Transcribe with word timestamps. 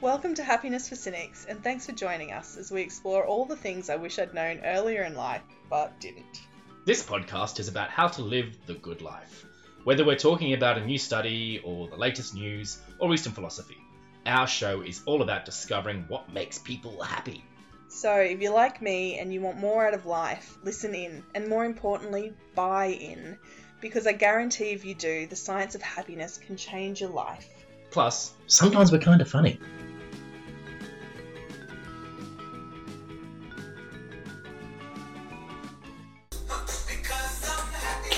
Welcome 0.00 0.34
to 0.34 0.44
Happiness 0.44 0.88
for 0.88 0.94
Cynics, 0.94 1.44
and 1.48 1.60
thanks 1.60 1.86
for 1.86 1.90
joining 1.90 2.30
us 2.30 2.56
as 2.56 2.70
we 2.70 2.82
explore 2.82 3.26
all 3.26 3.44
the 3.44 3.56
things 3.56 3.90
I 3.90 3.96
wish 3.96 4.20
I'd 4.20 4.32
known 4.32 4.60
earlier 4.64 5.02
in 5.02 5.16
life, 5.16 5.42
but 5.68 5.98
didn't. 5.98 6.40
This 6.84 7.02
podcast 7.02 7.58
is 7.58 7.66
about 7.66 7.90
how 7.90 8.06
to 8.06 8.22
live 8.22 8.56
the 8.66 8.74
good 8.74 9.02
life. 9.02 9.44
Whether 9.82 10.04
we're 10.04 10.14
talking 10.14 10.52
about 10.52 10.78
a 10.78 10.86
new 10.86 10.98
study, 10.98 11.60
or 11.64 11.88
the 11.88 11.96
latest 11.96 12.32
news, 12.32 12.78
or 13.00 13.12
Eastern 13.12 13.32
philosophy, 13.32 13.78
our 14.24 14.46
show 14.46 14.82
is 14.82 15.02
all 15.04 15.20
about 15.20 15.44
discovering 15.44 16.04
what 16.06 16.32
makes 16.32 16.60
people 16.60 17.02
happy. 17.02 17.44
So, 17.88 18.20
if 18.20 18.40
you're 18.40 18.54
like 18.54 18.80
me 18.80 19.18
and 19.18 19.32
you 19.34 19.40
want 19.40 19.58
more 19.58 19.84
out 19.84 19.94
of 19.94 20.06
life, 20.06 20.58
listen 20.62 20.94
in, 20.94 21.24
and 21.34 21.48
more 21.48 21.64
importantly, 21.64 22.32
buy 22.54 22.86
in. 22.86 23.36
Because 23.80 24.06
I 24.06 24.12
guarantee 24.12 24.70
if 24.70 24.84
you 24.84 24.94
do, 24.94 25.26
the 25.26 25.34
science 25.34 25.74
of 25.74 25.82
happiness 25.82 26.38
can 26.38 26.56
change 26.56 27.00
your 27.00 27.10
life. 27.10 27.48
Plus, 27.90 28.32
sometimes 28.46 28.92
we're 28.92 28.98
kind 28.98 29.20
of 29.20 29.28
funny. 29.28 29.58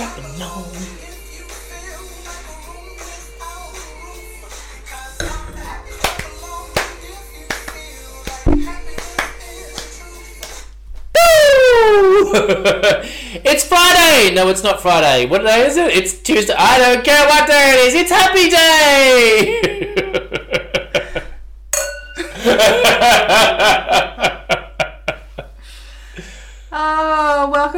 Clapping 0.01 0.25
on. 0.25 0.33
it's 13.45 13.65
Friday! 13.67 14.33
No, 14.35 14.49
it's 14.49 14.63
not 14.63 14.81
Friday. 14.81 15.27
What 15.27 15.43
day 15.43 15.67
is 15.67 15.77
it? 15.77 15.95
It's 15.95 16.19
Tuesday. 16.23 16.55
I 16.57 16.79
don't 16.79 17.05
care 17.05 17.29
what 17.29 17.47
day 17.47 17.75
it 17.75 17.81
is. 17.89 17.95
It's 17.95 18.11
Happy 18.11 18.49
Day! 18.49 19.61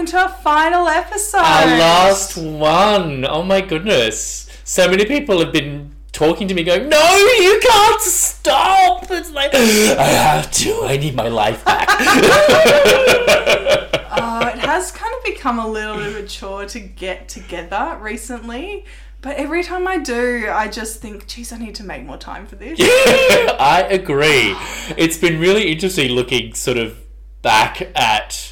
welcome 0.03 0.19
to 0.19 0.19
our 0.19 0.43
final 0.43 0.89
episode. 0.89 1.39
Our 1.39 1.67
last 1.79 2.37
one. 2.37 3.25
Oh 3.25 3.43
my 3.43 3.61
goodness. 3.61 4.49
So 4.65 4.89
many 4.89 5.05
people 5.05 5.39
have 5.39 5.53
been 5.53 5.95
talking 6.11 6.49
to 6.49 6.55
me 6.55 6.65
going, 6.65 6.89
No, 6.89 7.17
you 7.39 7.61
can't 7.63 8.01
stop. 8.01 9.07
It's 9.11 9.31
like, 9.31 9.55
I 9.55 10.05
have 10.05 10.51
to. 10.51 10.83
I 10.85 10.97
need 10.97 11.15
my 11.15 11.29
life 11.29 11.65
back. 11.65 11.89
Oh, 14.15 14.47
it 14.47 14.59
has 14.59 14.93
kind 14.93 15.13
of 15.17 15.25
become 15.25 15.59
a 15.59 15.67
little 15.67 15.97
bit 15.97 16.09
of 16.09 16.17
a 16.17 16.27
chore 16.27 16.67
to 16.67 16.81
get 16.81 17.31
together 17.31 17.99
recently. 18.01 18.85
But 19.23 19.37
every 19.37 19.65
time 19.65 19.89
I 19.89 19.99
do, 19.99 20.49
I 20.51 20.69
just 20.69 21.01
think, 21.01 21.27
geez, 21.27 21.51
I 21.51 21.57
need 21.57 21.75
to 21.77 21.83
make 21.83 22.05
more 22.05 22.19
time 22.19 22.47
for 22.47 22.57
this. 22.57 22.79
I 22.81 23.87
agree. 23.91 24.55
It's 24.99 25.17
been 25.17 25.41
really 25.41 25.73
interesting 25.73 26.11
looking 26.11 26.53
sort 26.53 26.77
of 26.77 26.99
back 27.41 27.91
at 27.97 28.52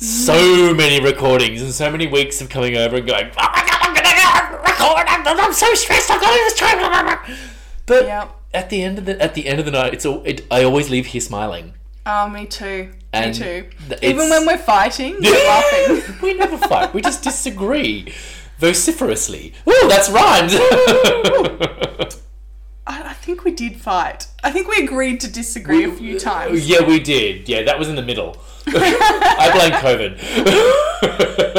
so 0.00 0.72
many 0.74 1.00
recordings 1.04 1.60
and 1.62 1.72
so 1.72 1.90
many 1.90 2.06
weeks 2.06 2.40
of 2.40 2.48
coming 2.48 2.76
over 2.76 2.96
and 2.96 3.06
going, 3.06 3.26
oh 3.36 3.50
my 3.54 3.64
god, 3.66 3.78
I'm 3.82 3.94
gonna 3.94 4.58
record. 4.62 5.04
I'm, 5.08 5.26
I'm 5.40 5.52
so 5.52 5.72
stressed. 5.74 6.10
I've 6.10 6.20
got 6.20 6.30
all 6.30 6.36
this 6.36 6.54
time. 6.58 7.36
But 7.86 8.04
Yep. 8.06 8.30
at 8.54 8.70
the 8.70 8.82
end 8.82 8.98
of 8.98 9.04
the 9.04 9.20
at 9.20 9.34
the 9.34 9.46
end 9.46 9.58
of 9.58 9.64
the 9.66 9.72
night, 9.72 9.92
it's 9.92 10.06
all. 10.06 10.22
It, 10.24 10.46
I 10.50 10.62
always 10.64 10.88
leave 10.90 11.06
here 11.06 11.20
smiling. 11.20 11.74
Oh, 12.06 12.28
me 12.28 12.46
too. 12.46 12.92
And 13.12 13.32
me 13.38 13.44
too. 13.44 13.68
Even 14.02 14.30
when 14.30 14.46
we're 14.46 14.56
fighting, 14.58 15.16
we're 15.20 15.46
laughing. 15.46 16.02
we 16.22 16.32
never 16.34 16.56
fight. 16.56 16.94
We 16.94 17.02
just 17.02 17.22
disagree 17.22 18.12
vociferously. 18.58 19.52
Ooh, 19.68 19.88
that's 19.88 20.08
rhymed. 20.08 20.50
I, 22.86 23.02
I 23.10 23.12
think 23.14 23.44
we 23.44 23.50
did 23.52 23.76
fight. 23.76 24.28
I 24.42 24.50
think 24.50 24.68
we 24.68 24.82
agreed 24.84 25.20
to 25.20 25.30
disagree 25.30 25.84
a 25.84 25.92
few 25.92 26.18
times. 26.18 26.68
yeah, 26.68 26.82
we 26.82 26.98
did. 27.00 27.48
Yeah, 27.48 27.62
that 27.64 27.78
was 27.78 27.88
in 27.88 27.96
the 27.96 28.02
middle. 28.02 28.36
I 28.76 29.50
blame 29.52 29.72
COVID. 29.80 30.18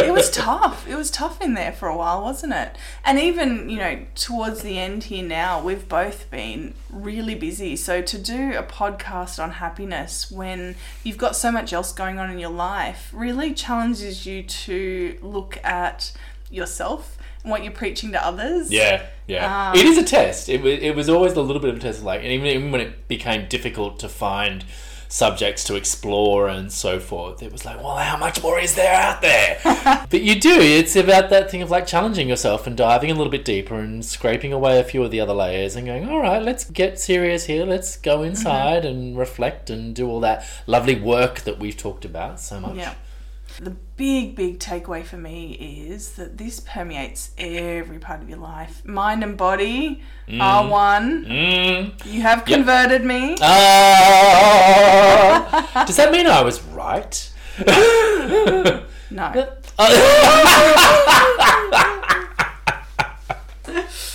it 0.05 0.13
was 0.13 0.29
tough. 0.29 0.87
It 0.87 0.95
was 0.95 1.11
tough 1.11 1.41
in 1.41 1.53
there 1.53 1.71
for 1.71 1.87
a 1.87 1.95
while, 1.95 2.21
wasn't 2.21 2.53
it? 2.53 2.75
And 3.03 3.19
even, 3.19 3.69
you 3.69 3.77
know, 3.77 4.05
towards 4.15 4.61
the 4.61 4.77
end 4.77 5.05
here 5.05 5.23
now, 5.23 5.61
we've 5.61 5.87
both 5.87 6.29
been 6.29 6.73
really 6.89 7.35
busy. 7.35 7.75
So 7.75 8.01
to 8.01 8.17
do 8.17 8.53
a 8.57 8.63
podcast 8.63 9.41
on 9.41 9.51
happiness 9.51 10.31
when 10.31 10.75
you've 11.03 11.17
got 11.17 11.35
so 11.35 11.51
much 11.51 11.73
else 11.73 11.93
going 11.93 12.19
on 12.19 12.29
in 12.29 12.39
your 12.39 12.49
life 12.49 13.09
really 13.13 13.53
challenges 13.53 14.25
you 14.25 14.43
to 14.43 15.17
look 15.21 15.57
at 15.63 16.11
yourself 16.49 17.17
and 17.43 17.51
what 17.51 17.63
you're 17.63 17.73
preaching 17.73 18.11
to 18.11 18.23
others. 18.23 18.71
Yeah, 18.71 19.05
yeah. 19.27 19.71
Um, 19.71 19.77
it 19.77 19.85
is 19.85 19.97
a 19.97 20.03
test. 20.03 20.49
It 20.49 20.61
was, 20.61 20.79
it 20.79 20.95
was 20.95 21.09
always 21.09 21.33
a 21.33 21.41
little 21.41 21.61
bit 21.61 21.71
of 21.71 21.77
a 21.77 21.79
test. 21.79 22.03
Like, 22.03 22.21
and 22.21 22.29
even, 22.29 22.47
even 22.47 22.71
when 22.71 22.81
it 22.81 23.07
became 23.07 23.47
difficult 23.47 23.99
to 23.99 24.09
find 24.09 24.63
subjects 25.11 25.65
to 25.65 25.75
explore 25.75 26.47
and 26.47 26.71
so 26.71 26.99
forth, 26.99 27.43
it 27.43 27.51
was 27.51 27.65
like, 27.65 27.77
well, 27.83 27.97
how 27.97 28.15
much 28.15 28.41
more 28.41 28.57
is 28.57 28.75
there 28.75 28.93
out 28.93 29.21
there? 29.21 29.59
but 30.09 30.21
you 30.21 30.39
do. 30.39 30.57
It's 30.57 30.95
about 30.95 31.29
that 31.29 31.51
thing 31.51 31.61
of 31.61 31.69
like 31.69 31.85
challenging 31.85 32.29
yourself 32.29 32.65
and 32.65 32.77
diving 32.77 33.11
a 33.11 33.13
little 33.13 33.31
bit 33.31 33.43
deeper 33.43 33.75
and 33.75 34.03
scraping 34.05 34.53
away 34.53 34.79
a 34.79 34.83
few 34.83 35.03
of 35.03 35.11
the 35.11 35.19
other 35.19 35.33
layers 35.33 35.75
and 35.75 35.85
going, 35.85 36.09
all 36.09 36.21
right, 36.21 36.41
let's 36.41 36.63
get 36.63 36.97
serious 36.97 37.45
here. 37.45 37.65
Let's 37.65 37.97
go 37.97 38.19
mm-hmm. 38.19 38.29
inside 38.29 38.85
and 38.85 39.17
reflect 39.17 39.69
and 39.69 39.93
do 39.93 40.07
all 40.07 40.21
that 40.21 40.45
lovely 40.65 40.95
work 40.95 41.41
that 41.41 41.59
we've 41.59 41.77
talked 41.77 42.05
about 42.05 42.39
so 42.39 42.61
much. 42.61 42.77
Yeah. 42.77 42.93
The 43.59 43.75
big, 44.01 44.35
big 44.35 44.57
takeaway 44.57 45.03
for 45.03 45.17
me 45.17 45.53
is 45.53 46.13
that 46.13 46.35
this 46.35 46.59
permeates 46.59 47.29
every 47.37 47.99
part 47.99 48.19
of 48.19 48.27
your 48.27 48.39
life. 48.39 48.83
Mind 48.83 49.23
and 49.23 49.37
body 49.37 50.01
are 50.39 50.67
one. 50.67 51.25
Mm. 51.25 52.05
You 52.07 52.21
have 52.21 52.43
converted 52.43 53.05
me. 53.05 53.37
Ah. 53.41 53.83
does 55.85 55.97
that 55.97 56.11
mean 56.11 56.25
I 56.25 56.41
was 56.41 56.63
right? 56.63 57.31
No. 59.11 59.55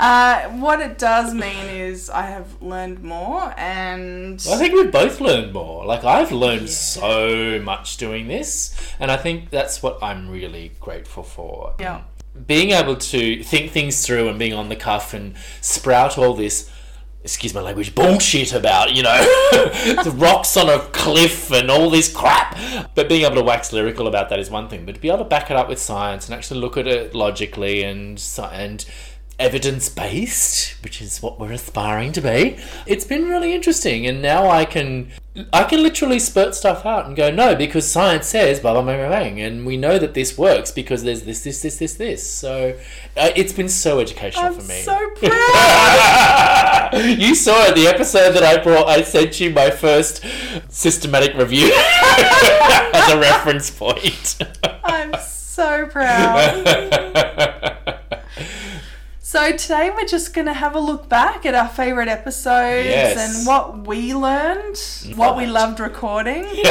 Uh, 0.00 0.48
what 0.52 0.80
it 0.80 0.96
does 0.96 1.34
mean 1.34 1.66
is 1.68 2.08
I 2.08 2.22
have 2.22 2.62
learned 2.62 3.04
more 3.04 3.52
and 3.58 4.42
I 4.50 4.56
think 4.56 4.72
we've 4.72 4.90
both 4.90 5.20
learned 5.20 5.52
more. 5.52 5.84
Like 5.84 6.04
I've 6.04 6.32
learned 6.32 6.70
so 6.70 7.60
much 7.62 7.98
doing 7.98 8.26
this, 8.26 8.74
and 8.98 9.10
I 9.10 9.18
think 9.18 9.50
that's 9.50 9.82
what 9.82 9.98
I'm 10.02 10.30
really 10.30 10.72
grateful 10.80 11.22
for. 11.22 11.74
yeah. 11.78 12.02
Being 12.46 12.70
able 12.70 12.96
to 12.96 13.42
think 13.42 13.72
things 13.72 14.06
through 14.06 14.28
and 14.30 14.38
being 14.38 14.54
on 14.54 14.70
the 14.70 14.76
cuff 14.76 15.12
and 15.12 15.34
sprout 15.60 16.16
all 16.16 16.32
this 16.32 16.70
excuse 17.22 17.52
my 17.52 17.60
language 17.60 17.94
bullshit 17.94 18.54
about, 18.54 18.94
you 18.94 19.02
know, 19.02 19.18
the 20.02 20.12
rocks 20.14 20.56
on 20.56 20.70
a 20.70 20.78
cliff 20.92 21.52
and 21.52 21.70
all 21.70 21.90
this 21.90 22.10
crap. 22.10 22.56
But 22.94 23.08
being 23.08 23.24
able 23.24 23.34
to 23.36 23.42
wax 23.42 23.72
lyrical 23.72 24.06
about 24.06 24.30
that 24.30 24.38
is 24.38 24.50
one 24.50 24.68
thing, 24.68 24.86
but 24.86 24.94
to 24.94 25.00
be 25.00 25.08
able 25.08 25.18
to 25.18 25.24
back 25.24 25.50
it 25.50 25.56
up 25.56 25.68
with 25.68 25.78
science 25.78 26.26
and 26.26 26.34
actually 26.34 26.60
look 26.60 26.76
at 26.76 26.86
it 26.86 27.14
logically 27.14 27.82
and 27.82 28.22
and 28.52 28.86
evidence 29.40 29.88
based, 29.88 30.76
which 30.84 31.00
is 31.00 31.22
what 31.22 31.40
we're 31.40 31.52
aspiring 31.52 32.12
to 32.12 32.20
be. 32.20 32.58
It's 32.86 33.04
been 33.04 33.28
really 33.28 33.54
interesting, 33.54 34.06
and 34.06 34.20
now 34.22 34.48
I 34.48 34.64
can 34.64 35.10
I 35.52 35.64
can 35.64 35.82
literally 35.82 36.18
spurt 36.18 36.54
stuff 36.54 36.84
out 36.84 37.06
and 37.06 37.16
go 37.16 37.30
no 37.30 37.56
because 37.56 37.90
science 37.90 38.26
says 38.26 38.60
blah 38.60 38.74
blah 38.74 38.82
blah 38.82 38.96
blah, 38.96 39.08
bang, 39.08 39.40
and 39.40 39.64
we 39.64 39.76
know 39.76 39.98
that 39.98 40.14
this 40.14 40.36
works 40.36 40.70
because 40.70 41.02
there's 41.02 41.22
this 41.22 41.42
this 41.42 41.62
this 41.62 41.78
this 41.78 41.94
this. 41.94 42.30
So 42.30 42.78
uh, 43.16 43.30
it's 43.34 43.52
been 43.52 43.68
so 43.68 43.98
educational 43.98 44.46
I'm 44.46 44.54
for 44.54 44.62
me. 44.62 44.80
so 44.82 45.10
proud. 45.16 46.90
you 47.18 47.34
saw 47.34 47.64
it 47.66 47.74
the 47.74 47.86
episode 47.86 48.32
that 48.32 48.42
I 48.42 48.62
brought. 48.62 48.88
I 48.88 49.02
sent 49.02 49.40
you 49.40 49.50
my 49.50 49.70
first 49.70 50.24
systematic 50.68 51.34
review 51.36 51.72
as 51.74 53.12
a 53.12 53.18
reference 53.18 53.70
point. 53.70 54.36
I'm 54.84 55.14
so 55.20 55.86
proud. 55.86 57.56
So 59.30 59.52
today 59.52 59.90
we're 59.96 60.06
just 60.06 60.34
going 60.34 60.48
to 60.48 60.52
have 60.52 60.74
a 60.74 60.80
look 60.80 61.08
back 61.08 61.46
at 61.46 61.54
our 61.54 61.68
favorite 61.68 62.08
episodes 62.08 62.88
Yes. 62.88 63.38
and 63.38 63.46
what 63.46 63.86
we 63.86 64.12
learned, 64.12 64.74
mm, 64.74 65.14
what 65.14 65.36
we 65.36 65.46
loved 65.46 65.78
recording. 65.78 66.44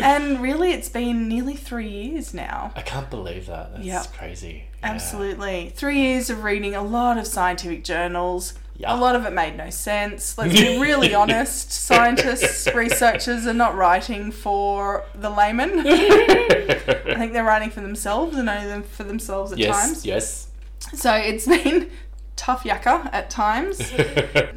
And 0.00 0.42
really 0.42 0.72
it's 0.72 0.88
been 0.88 1.28
nearly 1.28 1.54
3 1.54 1.88
years 1.88 2.34
now. 2.34 2.72
I 2.74 2.82
can't 2.82 3.08
believe 3.08 3.46
that. 3.46 3.72
That's 3.72 3.86
Yep. 3.86 4.12
crazy. 4.14 4.64
Yeah. 4.82 4.90
Absolutely. 4.90 5.72
Three 5.76 6.00
years 6.00 6.28
of 6.28 6.42
reading 6.42 6.74
a 6.74 6.82
lot 6.82 7.16
of 7.16 7.28
scientific 7.28 7.84
journals. 7.84 8.54
Yeah. 8.78 8.94
A 8.94 8.96
lot 8.96 9.16
of 9.16 9.24
it 9.24 9.32
made 9.32 9.56
no 9.56 9.70
sense. 9.70 10.36
Let's 10.36 10.52
be 10.52 10.78
really 10.78 11.14
honest. 11.22 11.70
Scientists, 11.72 12.66
researchers 12.74 13.46
are 13.46 13.54
not 13.54 13.74
writing 13.74 14.30
for 14.30 15.04
the 15.14 15.30
layman. 15.30 15.80
I 15.86 17.14
think 17.18 17.32
they're 17.32 17.44
writing 17.44 17.70
for 17.70 17.80
themselves 17.80 18.36
and 18.36 18.48
only 18.48 18.66
them 18.66 18.82
for 18.82 19.04
themselves 19.04 19.52
at 19.52 19.58
yes, 19.58 19.74
times. 19.86 20.04
yes. 20.06 20.48
So 20.94 21.14
it's 21.14 21.46
been 21.46 21.90
tough 22.36 22.64
yakka 22.64 23.08
at 23.14 23.30
times, 23.30 23.78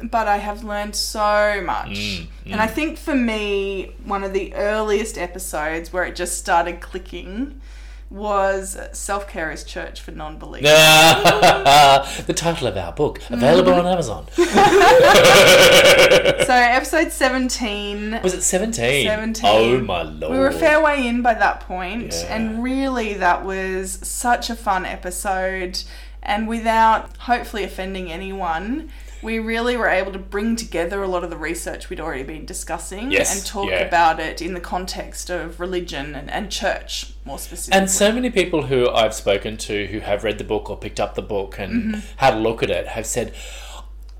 but 0.02 0.28
I 0.28 0.36
have 0.36 0.62
learned 0.64 0.94
so 0.94 1.62
much. 1.64 1.88
Mm, 1.88 2.26
And 2.46 2.60
I 2.60 2.66
think 2.66 2.98
for 2.98 3.14
me, 3.14 3.94
one 4.04 4.22
of 4.22 4.34
the 4.34 4.54
earliest 4.54 5.16
episodes 5.16 5.92
where 5.92 6.04
it 6.04 6.14
just 6.14 6.38
started 6.38 6.80
clicking 6.82 7.58
was 8.10 8.76
Self 8.92 9.28
Care 9.28 9.50
is 9.52 9.62
Church 9.64 10.00
for 10.00 10.10
Non 10.10 10.36
Believers. 10.38 10.62
the 12.26 12.34
title 12.34 12.66
of 12.66 12.76
our 12.76 12.92
book, 12.92 13.20
available 13.30 13.72
on 13.72 13.86
Amazon. 13.86 14.26
So, 16.46 16.56
episode 16.56 17.12
17. 17.12 18.20
Was 18.22 18.34
it 18.34 18.42
17? 18.42 19.06
17. 19.06 19.44
Oh 19.46 19.80
my 19.80 20.02
lord. 20.02 20.32
We 20.32 20.38
were 20.38 20.48
a 20.48 20.52
fair 20.52 20.82
way 20.82 21.06
in 21.06 21.22
by 21.22 21.34
that 21.34 21.60
point, 21.60 22.12
Yeah. 22.12 22.34
and 22.34 22.62
really 22.62 23.14
that 23.14 23.44
was 23.44 24.00
such 24.02 24.50
a 24.50 24.56
fun 24.56 24.84
episode. 24.84 25.80
And 26.22 26.48
without 26.48 27.16
hopefully 27.18 27.62
offending 27.62 28.10
anyone, 28.10 28.90
we 29.22 29.38
really 29.38 29.76
were 29.76 29.88
able 29.88 30.12
to 30.12 30.18
bring 30.18 30.56
together 30.56 31.02
a 31.02 31.08
lot 31.08 31.24
of 31.24 31.30
the 31.30 31.36
research 31.36 31.90
we'd 31.90 32.00
already 32.00 32.22
been 32.22 32.46
discussing 32.46 33.10
Yes, 33.10 33.36
and 33.36 33.46
talk 33.46 33.68
yeah. 33.68 33.80
about 33.80 34.20
it 34.20 34.40
in 34.40 34.54
the 34.54 34.60
context 34.60 35.30
of 35.30 35.60
religion 35.60 36.14
and, 36.14 36.30
and 36.30 36.50
church 36.50 37.12
more 37.24 37.38
specifically. 37.38 37.78
And 37.80 37.90
so 37.90 38.12
many 38.12 38.30
people 38.30 38.66
who 38.66 38.88
I've 38.88 39.14
spoken 39.14 39.56
to 39.58 39.86
who 39.86 40.00
have 40.00 40.24
read 40.24 40.38
the 40.38 40.44
book 40.44 40.70
or 40.70 40.76
picked 40.76 41.00
up 41.00 41.14
the 41.14 41.22
book 41.22 41.58
and 41.58 41.94
mm-hmm. 41.94 42.00
had 42.16 42.34
a 42.34 42.38
look 42.38 42.62
at 42.62 42.70
it 42.70 42.88
have 42.88 43.06
said, 43.06 43.34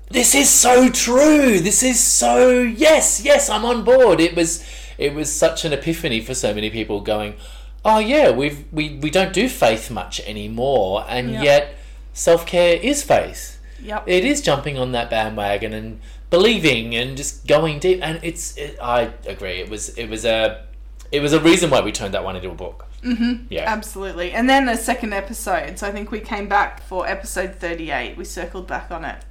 "This 0.09 0.35
is 0.35 0.49
so 0.49 0.89
true. 0.89 1.59
This 1.59 1.83
is 1.83 1.99
so 1.99 2.61
yes, 2.61 3.21
yes, 3.23 3.49
I'm 3.49 3.65
on 3.65 3.83
board." 3.83 4.19
It 4.19 4.35
was 4.35 4.63
it 4.97 5.13
was 5.13 5.33
such 5.33 5.65
an 5.65 5.73
epiphany 5.73 6.21
for 6.21 6.33
so 6.33 6.53
many 6.53 6.69
people 6.69 7.01
going, 7.01 7.35
"Oh 7.83 7.99
yeah, 7.99 8.29
we've 8.31 8.65
we 8.71 8.99
we 9.01 9.09
don't 9.09 9.33
do 9.33 9.49
faith 9.49 9.89
much 9.89 10.19
anymore, 10.21 11.05
and 11.09 11.31
Yeah. 11.31 11.43
yet 11.43 11.75
self 12.13 12.45
care 12.45 12.75
is 12.75 13.03
faith. 13.03 13.59
Yep. 13.81 14.03
It 14.07 14.25
is 14.25 14.41
jumping 14.41 14.77
on 14.77 14.91
that 14.91 15.09
bandwagon 15.09 15.73
and 15.73 15.99
believing 16.29 16.95
and 16.95 17.17
just 17.17 17.47
going 17.47 17.79
deep. 17.79 17.99
And 18.01 18.19
it's 18.23 18.55
it, 18.57 18.77
I 18.81 19.13
agree. 19.25 19.59
It 19.59 19.69
was 19.69 19.89
it 19.89 20.07
was 20.07 20.25
a 20.25 20.65
it 21.11 21.21
was 21.21 21.33
a 21.33 21.39
reason 21.39 21.69
why 21.69 21.81
we 21.81 21.91
turned 21.91 22.13
that 22.13 22.23
one 22.23 22.35
into 22.35 22.49
a 22.49 22.55
book. 22.55 22.87
Mm-hmm. 23.03 23.45
Yeah. 23.49 23.63
Absolutely. 23.67 24.31
And 24.31 24.49
then 24.49 24.69
a 24.69 24.77
second 24.77 25.13
episode. 25.13 25.77
So 25.79 25.87
I 25.87 25.91
think 25.91 26.11
we 26.11 26.19
came 26.19 26.47
back 26.47 26.83
for 26.83 27.07
episode 27.07 27.55
38. 27.55 28.15
We 28.15 28.23
circled 28.23 28.67
back 28.67 28.91
on 28.91 29.03
it. 29.05 29.25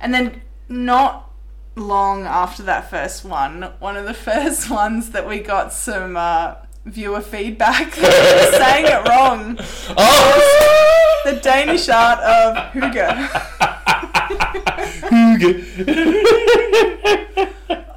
And 0.00 0.12
then 0.12 0.42
not 0.68 1.30
long 1.76 2.24
after 2.24 2.62
that 2.64 2.90
first 2.90 3.24
one, 3.24 3.62
one 3.78 3.96
of 3.96 4.04
the 4.04 4.14
first 4.30 4.70
ones 4.70 5.10
that 5.10 5.26
we 5.26 5.40
got 5.40 5.72
some 5.72 6.16
uh, 6.16 6.56
viewer 6.84 7.20
feedback 7.20 7.94
that 7.94 8.02
we 8.02 8.46
were 8.46 8.58
saying 8.58 8.86
it 8.86 9.08
wrong. 9.08 9.58
Oh! 9.96 11.20
The 11.24 11.40
Danish 11.40 11.88
art 11.88 12.18
of 12.20 12.56
hygge. 12.72 13.70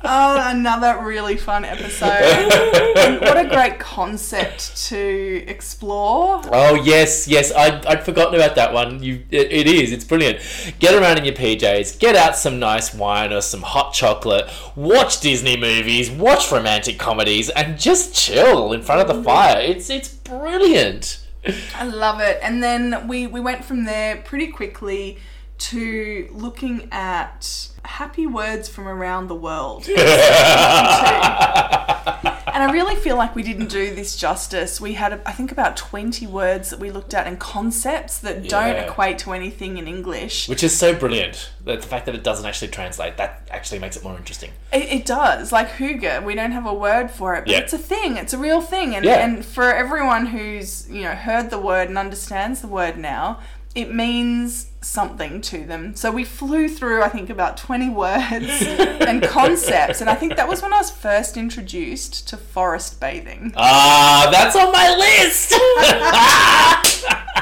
Oh, 0.10 0.42
another 0.42 1.04
really 1.04 1.36
fun 1.36 1.66
episode. 1.66 2.08
And 2.08 3.20
what 3.20 3.36
a 3.38 3.50
great 3.50 3.78
concept 3.78 4.78
to 4.88 5.44
explore. 5.48 6.42
oh 6.46 6.76
yes, 6.76 7.28
yes. 7.28 7.52
I 7.52 7.82
I'd 7.86 8.06
forgotten 8.06 8.36
about 8.36 8.56
that 8.56 8.72
one. 8.72 9.04
You, 9.04 9.26
it, 9.30 9.52
it 9.52 9.68
is. 9.68 9.92
It's 9.92 10.06
brilliant. 10.06 10.40
Get 10.80 10.96
around 10.96 11.18
in 11.18 11.26
your 11.26 11.36
PJs. 11.36 12.00
Get 12.00 12.16
out 12.16 12.38
some 12.38 12.58
nice 12.58 12.94
wine 12.94 13.34
or 13.34 13.42
some 13.42 13.62
hot 13.62 13.94
chocolate. 13.94 14.50
Watch 14.78 15.20
Disney 15.20 15.58
movies. 15.58 16.10
Watch 16.10 16.54
romantic 16.54 16.98
comedies, 16.98 17.50
and 17.50 17.78
just 17.78 18.16
chill 18.16 18.72
in 18.72 18.82
front 18.82 19.02
of 19.02 19.14
the 19.14 19.22
fire. 19.24 19.60
It's 19.60 19.90
it's 19.90 20.08
brilliant. 20.08 21.20
I 21.76 21.84
love 21.84 22.22
it. 22.22 22.40
And 22.42 22.64
then 22.64 23.08
we, 23.08 23.28
we 23.28 23.40
went 23.40 23.64
from 23.64 23.86
there 23.86 24.18
pretty 24.18 24.48
quickly 24.48 25.18
to 25.58 26.28
looking 26.32 26.88
at 26.92 27.70
happy 27.84 28.28
words 28.28 28.68
from 28.70 28.88
around 28.88 29.28
the 29.28 29.36
world. 29.36 29.88
and 29.88 29.98
I 32.64 32.70
really 32.72 32.96
feel 32.96 33.16
like 33.16 33.36
we 33.36 33.44
didn't 33.44 33.68
do 33.70 33.94
this 33.96 34.16
justice. 34.16 34.80
We 34.82 34.94
had, 34.94 35.22
I 35.26 35.32
think, 35.32 35.52
about 35.52 35.78
20 35.78 36.28
words 36.28 36.70
that 36.70 36.80
we 36.80 36.92
looked 36.92 37.14
at 37.14 37.28
and 37.28 37.40
concepts 37.40 38.20
that 38.20 38.48
don't 38.50 38.76
equate 38.76 39.20
to 39.20 39.34
anything 39.34 39.78
in 39.78 39.88
English. 39.88 40.48
Which 40.50 40.64
is 40.64 40.78
so 40.78 40.94
brilliant. 40.96 41.50
The 41.64 41.80
fact 41.80 42.06
that 42.06 42.16
it 42.16 42.24
doesn't 42.24 42.46
actually 42.46 42.70
translate 42.70 43.18
that 43.18 43.48
actually 43.52 43.80
makes 43.80 43.96
it 43.98 44.04
more 44.04 44.18
interesting. 44.18 44.52
It, 44.72 44.92
it 44.92 45.06
does. 45.06 45.52
Like 45.52 45.70
hygge, 45.70 46.24
we 46.24 46.36
don't 46.36 46.52
have 46.52 46.66
a 46.66 46.74
word 46.74 47.10
for 47.10 47.36
it, 47.36 47.42
but 47.46 47.50
Yeah. 47.50 47.60
it's 47.60 47.74
a 47.74 47.78
thing. 47.78 48.18
It's 48.18 48.34
a 48.34 48.38
real 48.38 48.62
thing. 48.62 48.96
And, 48.96 49.06
Yeah. 49.06 49.24
and 49.26 49.46
for 49.46 49.74
everyone 49.74 50.28
who's, 50.28 50.90
you 50.90 51.04
know, 51.04 51.16
heard 51.16 51.50
the 51.50 51.60
word 51.60 51.90
and 51.90 51.98
understands 51.98 52.62
the 52.62 52.68
word 52.68 52.98
now, 52.98 53.40
it 53.76 53.94
means 53.94 54.68
something 54.88 55.42
to 55.42 55.66
them. 55.66 55.96
So 55.96 56.12
we 56.12 56.24
flew 56.24 56.68
through, 56.70 57.04
I 57.04 57.10
think, 57.10 57.30
about 57.30 57.58
20 57.58 57.90
words 57.90 58.62
and 58.62 59.22
concepts. 59.22 60.02
And 60.02 60.10
I 60.10 60.16
think 60.16 60.36
that 60.38 60.48
was 60.48 60.62
when 60.62 60.74
I 60.74 60.78
was 60.78 60.90
first 60.90 61.38
introduced 61.38 62.28
to 62.30 62.38
forest 62.38 63.00
bathing. 63.00 63.54
Ah, 63.56 64.30
that's 64.32 64.56
on 64.56 64.72
my 64.72 64.96
list. 64.96 65.54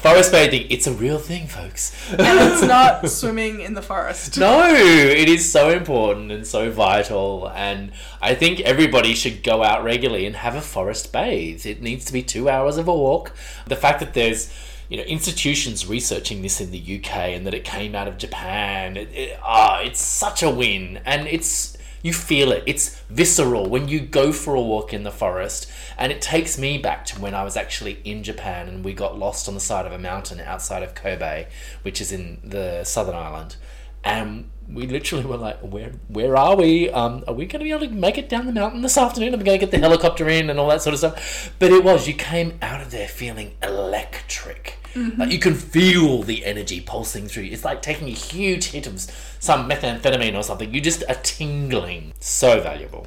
Forest 0.00 0.32
bathing, 0.32 0.66
it's 0.70 0.88
a 0.88 0.92
real 0.92 1.18
thing, 1.18 1.46
folks. 1.46 1.94
And 2.10 2.52
it's 2.52 2.62
not 2.62 3.08
swimming 3.08 3.60
in 3.60 3.74
the 3.74 3.82
forest. 3.82 4.38
No, 4.38 4.64
it 4.74 5.28
is 5.28 5.50
so 5.50 5.70
important 5.70 6.32
and 6.32 6.44
so 6.44 6.70
vital, 6.70 7.48
and 7.50 7.92
I 8.20 8.34
think 8.34 8.60
everybody 8.60 9.14
should 9.14 9.44
go 9.44 9.62
out 9.62 9.84
regularly 9.84 10.26
and 10.26 10.34
have 10.36 10.56
a 10.56 10.60
forest 10.60 11.12
bathe. 11.12 11.64
It 11.64 11.80
needs 11.80 12.04
to 12.06 12.12
be 12.12 12.24
two 12.24 12.48
hours 12.48 12.76
of 12.76 12.88
a 12.88 12.94
walk. 12.94 13.32
The 13.66 13.76
fact 13.76 14.00
that 14.00 14.14
there's 14.14 14.52
you 14.90 14.98
know 14.98 15.04
institutions 15.04 15.86
researching 15.86 16.42
this 16.42 16.60
in 16.60 16.70
the 16.70 16.98
UK 16.98 17.16
and 17.30 17.46
that 17.46 17.54
it 17.54 17.64
came 17.64 17.94
out 17.94 18.08
of 18.08 18.18
Japan, 18.18 18.96
it, 18.96 19.08
it, 19.14 19.40
ah, 19.42 19.80
it's 19.80 20.00
such 20.00 20.42
a 20.42 20.50
win, 20.50 21.00
and 21.06 21.26
it's 21.26 21.78
you 22.02 22.12
feel 22.12 22.50
it. 22.50 22.64
It's 22.66 23.00
visceral 23.08 23.68
when 23.68 23.88
you 23.88 24.00
go 24.00 24.32
for 24.32 24.54
a 24.54 24.60
walk 24.60 24.92
in 24.92 25.04
the 25.04 25.10
forest, 25.10 25.70
and 25.96 26.12
it 26.12 26.20
takes 26.20 26.58
me 26.58 26.76
back 26.76 27.06
to 27.06 27.20
when 27.20 27.34
I 27.34 27.44
was 27.44 27.56
actually 27.56 28.00
in 28.04 28.22
Japan 28.22 28.68
and 28.68 28.84
we 28.84 28.92
got 28.92 29.18
lost 29.18 29.48
on 29.48 29.54
the 29.54 29.60
side 29.60 29.86
of 29.86 29.92
a 29.92 29.98
mountain 29.98 30.40
outside 30.40 30.82
of 30.82 30.94
Kobe, 30.94 31.46
which 31.82 32.00
is 32.00 32.12
in 32.12 32.40
the 32.44 32.84
southern 32.84 33.14
island 33.16 33.56
and 34.04 34.50
we 34.68 34.86
literally 34.86 35.24
were 35.24 35.36
like, 35.36 35.58
"Where, 35.60 35.92
where 36.08 36.36
are 36.36 36.56
we? 36.56 36.90
Um, 36.90 37.24
are 37.26 37.34
we 37.34 37.46
going 37.46 37.60
to 37.60 37.64
be 37.64 37.72
able 37.72 37.86
to 37.86 37.92
make 37.92 38.16
it 38.16 38.28
down 38.28 38.46
the 38.46 38.52
mountain 38.52 38.82
this 38.82 38.96
afternoon? 38.96 39.32
We 39.32 39.44
going 39.44 39.58
to 39.58 39.66
get 39.66 39.72
the 39.72 39.78
helicopter 39.78 40.28
in 40.28 40.48
and 40.48 40.58
all 40.58 40.68
that 40.68 40.82
sort 40.82 40.94
of 40.94 41.00
stuff?" 41.00 41.52
But 41.58 41.72
it 41.72 41.82
was 41.82 42.06
you 42.06 42.14
came 42.14 42.58
out 42.62 42.80
of 42.80 42.90
there 42.90 43.08
feeling 43.08 43.56
electric. 43.62 44.78
Like 44.94 45.30
you 45.30 45.38
can 45.38 45.54
feel 45.54 46.22
the 46.22 46.44
energy 46.44 46.80
pulsing 46.80 47.28
through. 47.28 47.44
you. 47.44 47.52
It's 47.52 47.64
like 47.64 47.80
taking 47.82 48.08
a 48.08 48.12
huge 48.12 48.66
hit 48.66 48.86
of 48.86 49.00
some 49.38 49.68
methamphetamine 49.68 50.36
or 50.36 50.42
something. 50.42 50.72
You 50.74 50.80
just 50.80 51.04
are 51.08 51.14
tingling. 51.22 52.12
So 52.20 52.60
valuable. 52.60 53.06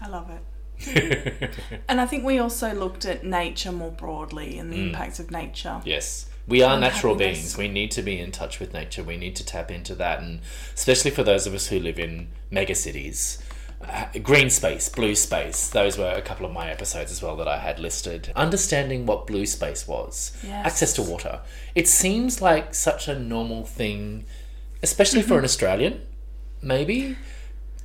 I 0.00 0.08
love 0.08 0.30
it. 0.30 0.40
And 1.88 2.00
I 2.00 2.06
think 2.06 2.24
we 2.24 2.38
also 2.38 2.72
looked 2.72 3.04
at 3.04 3.24
nature 3.24 3.72
more 3.72 3.90
broadly 3.90 4.58
and 4.58 4.72
the 4.72 4.76
Mm. 4.76 4.86
impacts 4.88 5.18
of 5.20 5.30
nature. 5.30 5.80
Yes. 5.84 6.26
We 6.48 6.62
are 6.62 6.80
natural 6.80 7.14
happiness. 7.14 7.38
beings. 7.38 7.56
We 7.58 7.68
need 7.68 7.90
to 7.92 8.02
be 8.02 8.18
in 8.18 8.32
touch 8.32 8.58
with 8.58 8.72
nature. 8.72 9.04
We 9.04 9.16
need 9.16 9.36
to 9.36 9.44
tap 9.44 9.70
into 9.70 9.94
that. 9.96 10.20
And 10.20 10.40
especially 10.74 11.10
for 11.12 11.22
those 11.22 11.46
of 11.46 11.54
us 11.54 11.66
who 11.68 11.78
live 11.78 11.98
in 11.98 12.28
mega 12.50 12.74
cities, 12.74 13.38
green 14.22 14.50
space, 14.50 14.88
blue 14.88 15.14
space, 15.14 15.68
those 15.70 15.96
were 15.96 16.10
a 16.10 16.20
couple 16.22 16.44
of 16.46 16.52
my 16.52 16.70
episodes 16.70 17.10
as 17.10 17.22
well 17.22 17.36
that 17.36 17.48
I 17.48 17.58
had 17.58 17.78
listed. 17.78 18.30
Understanding 18.36 19.06
what 19.06 19.26
blue 19.26 19.46
space 19.46 19.88
was, 19.88 20.32
Yes. 20.42 20.66
access 20.66 20.92
to 20.94 21.02
water. 21.02 21.40
It 21.74 21.88
seems 21.88 22.42
like 22.42 22.74
such 22.74 23.08
a 23.08 23.18
normal 23.18 23.64
thing, 23.64 24.24
especially 24.82 25.22
for 25.22 25.38
an 25.38 25.44
Australian, 25.44 26.02
maybe. 26.62 27.16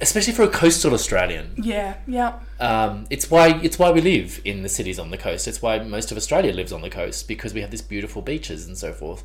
Especially 0.01 0.33
for 0.33 0.43
a 0.43 0.49
coastal 0.49 0.93
Australian, 0.93 1.53
Yeah, 1.57 1.95
yeah. 2.05 2.39
um, 2.59 3.05
it's 3.09 3.31
why 3.31 3.61
it's 3.63 3.79
why 3.79 3.91
we 3.91 4.01
live 4.01 4.41
in 4.43 4.61
the 4.61 4.67
cities 4.67 4.99
on 4.99 5.09
the 5.09 5.17
coast. 5.17 5.47
It's 5.47 5.61
why 5.61 5.79
most 5.79 6.11
of 6.11 6.17
Australia 6.17 6.51
lives 6.51 6.73
on 6.73 6.81
the 6.81 6.89
coast 6.89 7.29
because 7.29 7.53
we 7.53 7.61
have 7.61 7.71
these 7.71 7.81
beautiful 7.81 8.21
beaches 8.21 8.67
and 8.67 8.77
so 8.77 8.91
forth. 8.91 9.23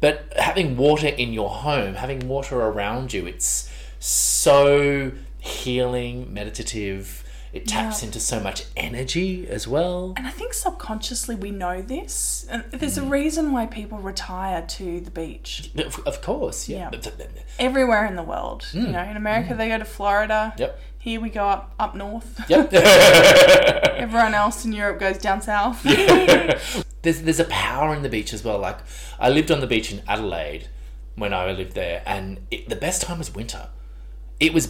But 0.00 0.32
having 0.38 0.78
water 0.78 1.08
in 1.08 1.34
your 1.34 1.50
home, 1.50 1.96
having 1.96 2.26
water 2.28 2.58
around 2.58 3.12
you, 3.12 3.26
it's 3.26 3.70
so 3.98 5.12
healing, 5.66 6.32
meditative. 6.32 7.24
It 7.52 7.66
taps 7.66 8.02
Yeah. 8.02 8.06
into 8.06 8.20
so 8.20 8.38
much 8.40 8.64
energy 8.76 9.46
as 9.48 9.66
well. 9.66 10.12
And 10.16 10.26
I 10.26 10.30
think 10.30 10.52
subconsciously 10.54 11.34
we 11.36 11.50
know 11.50 11.80
this. 11.82 12.46
And 12.50 12.64
there's 12.70 12.98
Mm. 12.98 13.06
a 13.06 13.10
reason 13.20 13.44
why 13.52 13.66
people 13.66 13.98
retire 13.98 14.62
to 14.78 15.00
the 15.00 15.10
beach 15.10 15.70
Of, 15.76 15.98
of 16.06 16.20
course, 16.22 16.68
yeah. 16.68 16.78
Yeah. 16.78 16.90
But 16.90 17.02
th- 17.02 17.16
th- 17.16 17.30
everywhere 17.58 18.04
in 18.06 18.14
the 18.16 18.22
world. 18.22 18.66
You 18.72 18.88
know, 18.88 19.02
in 19.02 19.16
America 19.16 19.54
they 19.54 19.68
go 19.68 19.78
to 19.78 19.84
Florida. 19.98 20.52
Mm. 20.56 20.60
Yep. 20.60 20.78
Here 20.98 21.20
we 21.20 21.30
go 21.30 21.44
up 21.48 21.74
up 21.78 21.94
north. 21.94 22.30
Yep. 22.48 22.72
Everyone 24.04 24.34
else 24.34 24.64
in 24.66 24.72
Europe 24.72 24.98
goes 25.00 25.18
down 25.18 25.40
south. 25.40 25.82
there's 27.02 27.20
there's 27.26 27.40
a 27.40 27.44
power 27.68 27.94
in 27.96 28.02
the 28.02 28.08
beach 28.16 28.32
as 28.34 28.42
well. 28.44 28.58
Like 28.58 28.78
I 29.18 29.28
lived 29.30 29.50
on 29.50 29.60
the 29.60 29.66
beach 29.74 29.88
in 29.92 30.02
Adelaide 30.06 30.68
when 31.14 31.32
I 31.32 31.50
lived 31.52 31.74
there, 31.74 32.02
and 32.04 32.26
it, 32.50 32.68
the 32.68 32.76
best 32.76 32.98
time 33.02 33.18
was 33.18 33.34
winter. 33.34 33.68
It 34.40 34.52
was 34.52 34.66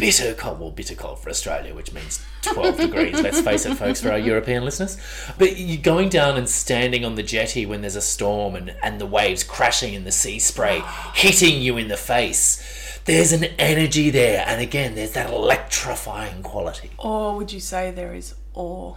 bitter 0.00 0.34
cold, 0.34 0.58
well, 0.58 0.70
bitter 0.70 0.94
cold 0.94 1.18
for 1.18 1.30
Australia, 1.30 1.74
which 1.74 1.92
means 1.92 2.24
12 2.42 2.76
degrees. 2.78 3.20
Let's 3.20 3.40
face 3.40 3.66
it, 3.66 3.76
folks, 3.76 4.00
for 4.00 4.10
our 4.10 4.18
European 4.18 4.64
listeners. 4.64 4.96
But 5.38 5.58
you're 5.58 5.82
going 5.82 6.08
down 6.08 6.36
and 6.36 6.48
standing 6.48 7.04
on 7.04 7.14
the 7.14 7.22
jetty 7.22 7.66
when 7.66 7.82
there's 7.82 7.96
a 7.96 8.00
storm 8.00 8.56
and, 8.56 8.74
and 8.82 9.00
the 9.00 9.06
waves 9.06 9.44
crashing 9.44 9.94
and 9.94 10.06
the 10.06 10.12
sea 10.12 10.38
spray 10.38 10.82
hitting 11.14 11.60
you 11.60 11.76
in 11.76 11.88
the 11.88 11.96
face. 11.96 13.00
There's 13.04 13.32
an 13.32 13.44
energy 13.58 14.10
there, 14.10 14.44
and 14.46 14.60
again, 14.60 14.94
there's 14.94 15.12
that 15.12 15.30
electrifying 15.30 16.42
quality. 16.42 16.90
or 16.98 17.36
would 17.36 17.52
you 17.52 17.60
say 17.60 17.90
there 17.90 18.14
is 18.14 18.34
awe? 18.54 18.94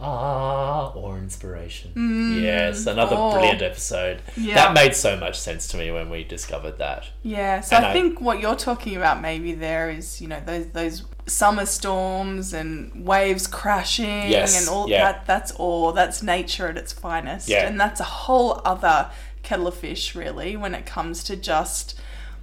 Ah 0.00 0.90
or 0.92 1.18
inspiration. 1.18 2.40
yes, 2.42 2.86
another 2.86 3.16
oh. 3.18 3.32
brilliant 3.32 3.62
episode. 3.62 4.22
Yeah. 4.36 4.54
That 4.56 4.74
made 4.74 4.94
so 4.94 5.16
much 5.16 5.38
sense 5.38 5.68
to 5.68 5.76
me 5.76 5.90
when 5.90 6.10
we 6.10 6.24
discovered 6.24 6.78
that. 6.78 7.06
Yeah, 7.22 7.60
so 7.60 7.76
And 7.76 7.86
I 7.86 7.90
I- 7.90 7.92
think 7.92 8.20
what 8.20 8.40
you're 8.40 8.56
talking 8.56 8.96
about 8.96 9.20
maybe 9.22 9.52
there 9.54 9.90
is, 9.90 10.20
you 10.20 10.28
know, 10.28 10.40
those 10.44 10.66
those 10.68 11.04
summer 11.26 11.64
storms 11.64 12.52
and 12.52 13.06
waves 13.06 13.46
crashing 13.46 14.28
Yes, 14.30 14.60
and 14.60 14.68
all 14.68 14.88
yeah. 14.90 15.04
that 15.12 15.26
that's 15.26 15.52
all 15.52 15.92
that's 15.92 16.22
nature 16.22 16.68
at 16.68 16.76
its 16.76 16.92
finest. 16.92 17.48
Yeah. 17.48 17.66
And 17.66 17.80
that's 17.80 18.00
a 18.00 18.04
whole 18.04 18.60
other 18.64 19.10
kettle 19.42 19.66
of 19.68 19.74
fish 19.74 20.14
really 20.14 20.56
when 20.56 20.74
it 20.74 20.84
comes 20.86 21.24
to 21.24 21.36
just 21.36 21.98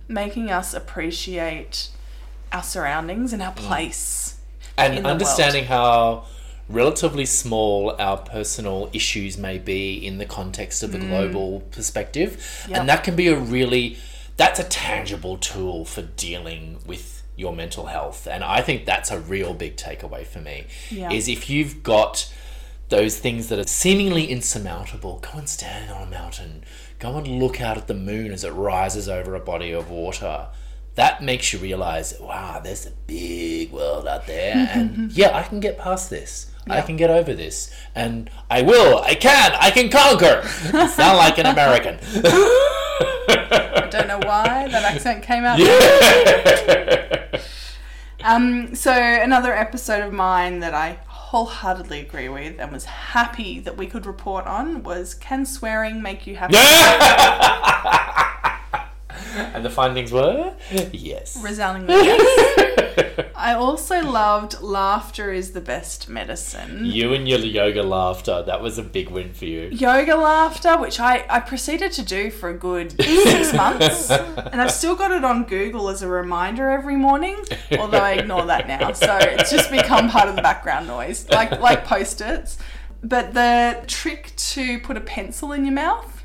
making 0.07 0.49
us 0.51 0.73
appreciate 0.73 1.89
our 2.51 2.63
surroundings 2.63 3.33
and 3.33 3.41
our 3.41 3.53
place. 3.53 4.37
and 4.77 4.95
in 4.97 5.03
the 5.03 5.09
understanding 5.09 5.65
how 5.65 6.25
relatively 6.69 7.25
small 7.25 7.95
our 7.99 8.17
personal 8.17 8.89
issues 8.93 9.37
may 9.37 9.57
be 9.57 9.93
in 9.95 10.17
the 10.17 10.25
context 10.25 10.83
of 10.83 10.95
a 10.95 10.99
global 10.99 11.61
perspective 11.71 12.31
Mm. 12.65 12.69
Yep. 12.69 12.79
and 12.79 12.89
that 12.89 13.03
can 13.03 13.15
be 13.15 13.27
a 13.27 13.35
really 13.37 13.97
that's 14.37 14.59
a 14.59 14.63
tangible 14.63 15.37
tool 15.37 15.85
for 15.85 16.01
dealing 16.01 16.79
with 16.85 17.23
your 17.35 17.53
mental 17.53 17.87
health 17.87 18.27
and 18.27 18.43
i 18.43 18.61
think 18.61 18.85
that's 18.85 19.11
a 19.11 19.19
real 19.19 19.53
big 19.53 19.75
takeaway 19.75 20.25
for 20.25 20.39
me 20.39 20.65
Yeah. 20.89 21.11
is 21.11 21.27
if 21.27 21.49
you've 21.49 21.83
got 21.83 22.31
those 22.89 23.17
things 23.19 23.47
that 23.49 23.57
are 23.59 23.67
seemingly 23.67 24.25
insurmountable 24.25 25.19
go 25.21 25.37
and 25.39 25.49
stand 25.49 25.91
on 25.91 26.07
a 26.07 26.09
mountain 26.09 26.63
go 26.99 27.17
and 27.17 27.27
look 27.39 27.59
out 27.59 27.77
at 27.77 27.87
the 27.87 27.93
moon 27.93 28.31
as 28.31 28.43
it 28.43 28.51
rises 28.51 29.09
over 29.09 29.33
a 29.35 29.39
body 29.39 29.71
of 29.71 29.89
water 29.89 30.47
that 30.95 31.23
makes 31.23 31.51
you 31.53 31.59
realize 31.59 32.13
wow 32.19 32.59
there's 32.63 32.85
a 32.85 32.91
big 33.07 33.71
world 33.71 34.07
out 34.07 34.27
there 34.27 34.69
and 34.73 35.11
yeah 35.13 35.35
i 35.35 35.41
can 35.43 35.59
get 35.59 35.77
past 35.77 36.09
this 36.09 36.50
i 36.69 36.81
can 36.81 36.95
get 36.95 37.09
over 37.09 37.33
this. 37.33 37.73
And 37.95 38.29
i 38.49 38.61
will 38.61 38.99
i 38.99 39.15
can 39.15 39.53
i 39.59 39.71
can 39.71 39.89
conquer. 39.89 40.47
Sound 40.87 41.17
like 41.17 41.37
an 41.37 41.45
american. 41.47 41.99
I 43.53 43.87
don't 43.91 44.07
know 44.07 44.19
why 44.19 44.67
that 44.67 44.83
accent 44.83 45.23
came 45.23 45.43
out. 45.43 45.59
Um, 48.23 48.75
so 48.75 48.91
another 48.93 49.53
episode 49.53 50.03
of 50.03 50.13
mine 50.13 50.59
that 50.59 50.73
I 50.75 50.99
wholeheartedly 51.07 52.01
agree 52.01 52.29
with 52.29 52.59
and 52.59 52.71
was 52.71 52.85
happy 52.85 53.59
that 53.61 53.77
we 53.77 53.87
could 53.87 54.05
report 54.05 54.45
on 54.45 54.83
was 54.83 55.15
Can 55.15 55.45
Swearing 55.45 56.01
Make 56.01 56.27
You 56.27 56.35
Happy? 56.35 56.53
and 59.53 59.63
the 59.63 59.69
findings 59.69 60.11
were 60.11 60.53
yes 60.91 61.41
Resoundingly 61.43 61.93
yes. 62.03 63.27
I 63.35 63.53
also 63.53 64.01
loved 64.01 64.61
Laughter 64.61 65.31
is 65.31 65.51
the 65.53 65.61
Best 65.61 66.09
Medicine. 66.09 66.85
you 66.85 67.13
and 67.13 67.27
your 67.27 67.39
yoga 67.39 67.83
laughter 67.83 68.43
that 68.45 68.61
was 68.61 68.77
a 68.77 68.83
big 68.83 69.09
win 69.09 69.33
for 69.33 69.45
you 69.45 69.69
Yoga 69.71 70.15
laughter, 70.15 70.77
which 70.77 70.99
I, 70.99 71.25
I 71.29 71.39
proceeded 71.39 71.91
to 71.93 72.03
do 72.03 72.29
for 72.29 72.49
a 72.49 72.53
good 72.53 72.91
six 73.01 73.53
months. 73.63 74.11
And 74.11 74.61
I've 74.61 74.71
still 74.71 74.95
got 74.95 75.11
it 75.11 75.23
on 75.23 75.45
Google 75.45 75.89
as 75.89 76.01
a 76.01 76.07
reminder 76.07 76.69
every 76.69 76.95
morning, 76.95 77.37
although 77.79 77.99
I 77.99 78.13
ignore 78.13 78.45
that 78.45 78.67
now. 78.67 78.91
So 78.91 79.17
it's 79.19 79.49
just 79.51 79.71
become 79.71 80.09
part 80.09 80.27
of 80.27 80.35
the 80.35 80.41
background 80.41 80.87
noise, 80.87 81.27
like, 81.29 81.59
like 81.59 81.85
post 81.85 82.21
its. 82.21 82.57
But 83.03 83.33
the 83.33 83.83
trick 83.87 84.33
to 84.35 84.79
put 84.79 84.97
a 84.97 85.01
pencil 85.01 85.51
in 85.53 85.65
your 85.65 85.73
mouth, 85.73 86.20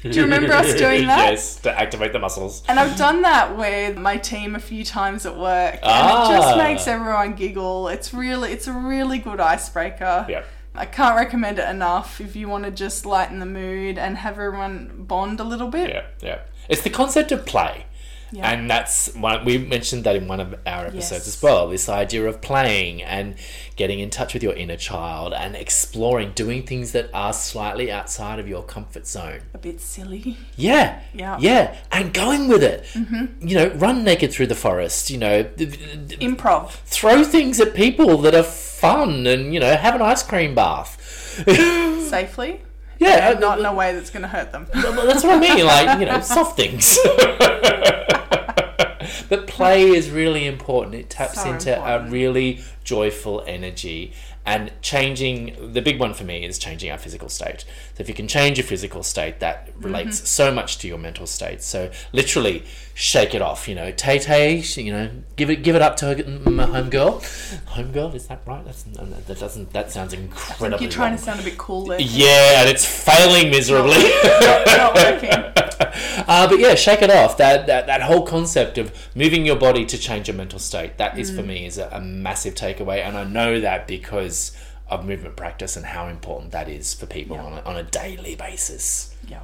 do 0.02 0.08
you 0.10 0.22
remember 0.22 0.52
us 0.52 0.74
doing 0.74 1.06
that? 1.06 1.30
yes 1.32 1.56
to 1.60 1.78
activate 1.78 2.12
the 2.12 2.18
muscles 2.18 2.62
And 2.68 2.78
I've 2.80 2.96
done 2.96 3.22
that 3.22 3.56
with 3.56 3.96
my 3.98 4.16
team 4.16 4.54
a 4.54 4.60
few 4.60 4.84
times 4.84 5.26
at 5.26 5.36
work, 5.36 5.74
and 5.82 6.08
it 6.08 6.34
just 6.36 6.48
Ah. 6.48 6.56
makes 6.56 6.86
everyone 6.86 7.34
giggle. 7.34 7.88
It's 7.88 8.12
really, 8.14 8.52
it's 8.52 8.66
a 8.66 8.72
really 8.72 9.18
good 9.18 9.40
icebreaker. 9.40 10.26
yeah 10.28 10.42
I 10.74 10.86
can't 10.86 11.16
recommend 11.16 11.58
it 11.58 11.68
enough 11.68 12.20
if 12.20 12.36
you 12.36 12.48
want 12.48 12.64
to 12.64 12.70
just 12.70 13.04
lighten 13.04 13.40
the 13.40 13.46
mood 13.46 13.98
and 13.98 14.16
have 14.18 14.34
everyone 14.38 15.04
bond 15.06 15.40
a 15.40 15.44
little 15.44 15.66
bit. 15.68 15.90
Yeah, 15.90 16.04
yeah. 16.20 16.38
It's 16.68 16.82
the 16.82 16.90
concept 16.90 17.32
of 17.32 17.44
play. 17.44 17.86
Yeah. 18.32 18.48
And 18.50 18.70
that's 18.70 19.12
one 19.14 19.44
we 19.44 19.58
mentioned 19.58 20.04
that 20.04 20.14
in 20.16 20.28
one 20.28 20.38
of 20.40 20.54
our 20.66 20.86
episodes 20.86 21.26
Yes. 21.26 21.28
as 21.36 21.42
well. 21.42 21.68
This 21.68 21.88
idea 21.88 22.26
of 22.26 22.40
playing 22.40 23.02
and 23.02 23.34
getting 23.76 23.98
in 23.98 24.10
touch 24.10 24.34
with 24.34 24.42
your 24.42 24.52
inner 24.54 24.76
child 24.76 25.32
and 25.32 25.56
exploring, 25.56 26.32
doing 26.34 26.62
things 26.64 26.92
that 26.92 27.10
are 27.14 27.32
slightly 27.32 27.90
outside 27.90 28.38
of 28.38 28.46
your 28.46 28.62
comfort 28.62 29.06
zone. 29.06 29.40
A 29.54 29.58
bit 29.58 29.80
silly. 29.80 30.36
Yeah, 30.56 31.00
Yeah. 31.12 31.38
yeah, 31.40 31.76
and 31.90 32.12
going 32.14 32.46
with 32.48 32.62
it. 32.62 32.84
Mm-hmm. 32.92 33.48
You 33.48 33.56
know, 33.56 33.68
run 33.70 34.04
naked 34.04 34.32
through 34.32 34.46
the 34.48 34.54
forest. 34.54 35.10
You 35.10 35.18
know, 35.18 35.44
Improv. 35.44 36.70
throw 36.86 37.24
things 37.24 37.58
at 37.60 37.74
people 37.74 38.18
that 38.18 38.34
are 38.34 38.42
fun, 38.42 39.26
and 39.26 39.52
you 39.52 39.60
know, 39.60 39.74
have 39.76 39.94
an 39.94 40.02
ice 40.02 40.22
cream 40.22 40.54
bath. 40.54 40.96
Safely. 42.08 42.62
Yeah, 43.00 43.36
not 43.40 43.58
in 43.58 43.66
a 43.66 43.74
way 43.74 43.92
that's 43.94 44.10
going 44.10 44.22
to 44.22 44.28
hurt 44.28 44.52
them. 44.52 44.68
That's 44.72 45.24
what 45.24 45.36
I 45.36 45.40
mean, 45.40 45.66
like, 45.74 45.98
you 45.98 46.06
know, 46.06 46.20
soft 46.20 46.56
things. 46.56 46.96
but 49.28 49.46
play 49.46 49.88
is 49.88 50.10
really 50.10 50.46
important. 50.46 50.94
It 50.94 51.10
taps 51.10 51.42
So 51.42 51.50
into 51.50 51.74
important. 51.74 52.08
a 52.08 52.10
really 52.10 52.60
joyful 52.84 53.42
energy. 53.46 54.12
And 54.46 54.72
changing, 54.82 55.72
the 55.74 55.82
big 55.82 56.00
one 56.00 56.14
for 56.14 56.24
me 56.24 56.44
is 56.44 56.58
changing 56.58 56.90
our 56.90 56.98
physical 56.98 57.28
state. 57.28 57.60
So 57.94 58.00
if 58.00 58.08
you 58.08 58.14
can 58.14 58.26
change 58.26 58.58
your 58.58 58.66
physical 58.66 59.02
state, 59.02 59.38
that 59.40 59.70
relates 59.76 60.16
Mm-hmm. 60.18 60.26
so 60.26 60.52
much 60.52 60.78
to 60.78 60.88
your 60.88 60.98
mental 60.98 61.26
state. 61.26 61.62
So 61.62 61.90
literally, 62.12 62.64
shake 62.94 63.34
it 63.34 63.42
off. 63.42 63.68
You 63.68 63.74
know, 63.74 63.90
Tay 63.92 64.18
Tay, 64.18 64.56
you 64.58 64.92
know, 64.92 65.10
give 65.36 65.50
it, 65.50 65.62
give 65.62 65.76
it 65.76 65.82
up 65.82 65.96
to 65.98 66.14
her, 66.14 66.50
my 66.50 66.66
home 66.66 66.90
girl. 66.90 67.22
Home 67.66 67.92
girl, 67.92 68.14
is 68.14 68.26
that 68.28 68.42
right? 68.46 68.64
That's 68.64 68.82
that 68.84 69.38
doesn't. 69.38 69.72
That 69.72 69.90
sounds 69.90 70.12
incredibly. 70.12 70.84
You're 70.84 70.90
trying 70.92 71.10
wrong. 71.12 71.18
to 71.18 71.24
sound 71.24 71.40
a 71.40 71.42
bit 71.44 71.58
cool 71.58 71.86
there. 71.86 72.00
Yeah, 72.00 72.60
and 72.62 72.68
it's 72.68 72.84
failing 72.84 73.50
miserably. 73.50 73.96
Not 74.76 74.94
working. 74.94 75.30
uh, 75.30 76.46
but 76.48 76.58
yeah, 76.58 76.74
shake 76.74 77.02
it 77.02 77.10
off. 77.10 77.36
That, 77.38 77.66
that 77.66 77.86
that 77.86 78.02
whole 78.02 78.22
concept 78.26 78.78
of 78.78 78.92
moving 79.14 79.46
your 79.46 79.56
body 79.56 79.84
to 79.86 79.98
change 79.98 80.28
your 80.28 80.36
mental 80.36 80.58
state. 80.58 80.98
That 80.98 81.18
is 81.18 81.30
Mm. 81.30 81.36
for 81.36 81.42
me 81.42 81.66
is 81.66 81.78
a, 81.78 81.88
a 81.92 82.00
massive 82.00 82.54
takeaway, 82.54 82.98
and 83.06 83.16
I 83.16 83.24
know 83.24 83.60
that 83.60 83.86
because 83.86 84.56
of 84.88 85.04
movement 85.06 85.36
practice 85.36 85.76
and 85.76 85.86
how 85.86 86.08
important 86.08 86.50
that 86.50 86.68
is 86.68 86.92
for 86.92 87.06
people 87.06 87.36
on, 87.38 87.52
a, 87.52 87.60
on 87.62 87.76
a 87.76 87.82
daily 87.84 88.34
basis. 88.34 89.14
Yeah. 89.28 89.42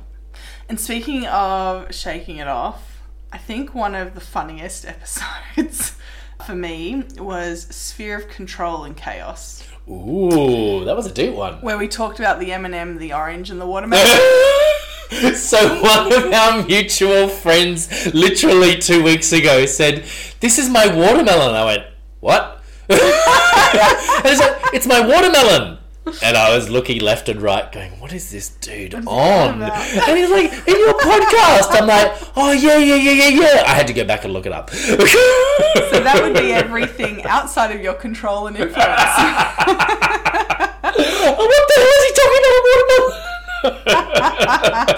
And 0.69 0.81
speaking 0.81 1.25
of 1.27 1.95
shaking 1.95 2.39
it 2.39 2.49
off, 2.49 2.96
I 3.33 3.39
think 3.39 3.75
one 3.75 3.95
of 3.95 4.15
the 4.15 4.21
funniest 4.21 4.85
episodes 4.87 5.97
for 6.45 6.55
me 6.55 7.05
was 7.19 7.63
Sphere 7.75 8.19
of 8.19 8.29
Control 8.29 8.85
and 8.85 8.97
Chaos, 8.97 9.67
Ooh, 9.89 10.85
that 10.85 10.97
was 10.97 11.07
a 11.07 11.13
deep 11.13 11.33
one. 11.35 11.55
where 11.61 11.79
we 11.79 11.87
talked 11.87 12.19
about 12.19 12.41
the 12.41 12.53
M&M, 12.53 12.99
the 12.99 13.13
orange, 13.13 13.51
and 13.51 13.61
the 13.61 13.67
watermelon. 13.67 14.05
so 15.37 15.81
one 15.81 16.13
of 16.13 16.33
our 16.33 16.65
mutual 16.65 17.29
friends 17.29 18.13
literally 18.13 18.77
two 18.79 19.03
weeks 19.05 19.33
ago 19.33 19.65
said, 19.65 20.05
"This 20.41 20.59
is 20.59 20.69
my 20.69 20.89
watermelon." 20.89 21.55
I 21.55 21.65
went, 21.65 21.85
"What?" 22.19 22.65
and 22.89 22.99
it's 23.01 24.41
like, 24.41 24.75
"It's 24.75 24.87
my 24.89 25.07
watermelon." 25.07 25.76
And 26.23 26.37
I 26.37 26.55
was 26.55 26.71
looking 26.71 27.01
left 27.01 27.29
and 27.29 27.43
right, 27.43 27.71
going, 27.73 27.99
"What 28.01 28.13
is 28.13 28.31
this 28.31 28.51
dude 28.51 28.95
on?" 28.95 29.63
And 29.63 30.17
he's 30.17 30.31
like, 30.31 30.53
"In 30.69 30.79
your 30.79 30.95
podcast." 30.95 31.69
I'm 31.73 31.89
like, 31.89 32.13
"Oh 32.37 32.53
yeah, 32.53 32.79
yeah, 32.79 32.95
yeah, 32.95 33.11
yeah, 33.11 33.29
yeah." 33.29 33.65
I 33.67 33.75
had 33.75 33.89
to 33.89 33.93
go 33.93 34.05
back 34.05 34.25
and 34.25 34.33
look 34.33 34.47
it 34.47 34.53
up. 34.53 34.71
so 34.71 34.97
that 34.97 36.19
would 36.23 36.35
be 36.35 36.53
everything 36.53 37.25
outside 37.25 37.75
of 37.75 37.83
your 37.83 37.95
control 37.95 38.47
and 38.47 38.57
influence. 38.57 38.87
Oh, 40.99 41.45
what 41.47 41.65
the 41.69 41.75
hell 41.83 41.95
is 41.99 42.05
he 42.07 42.13
talking 42.23 42.45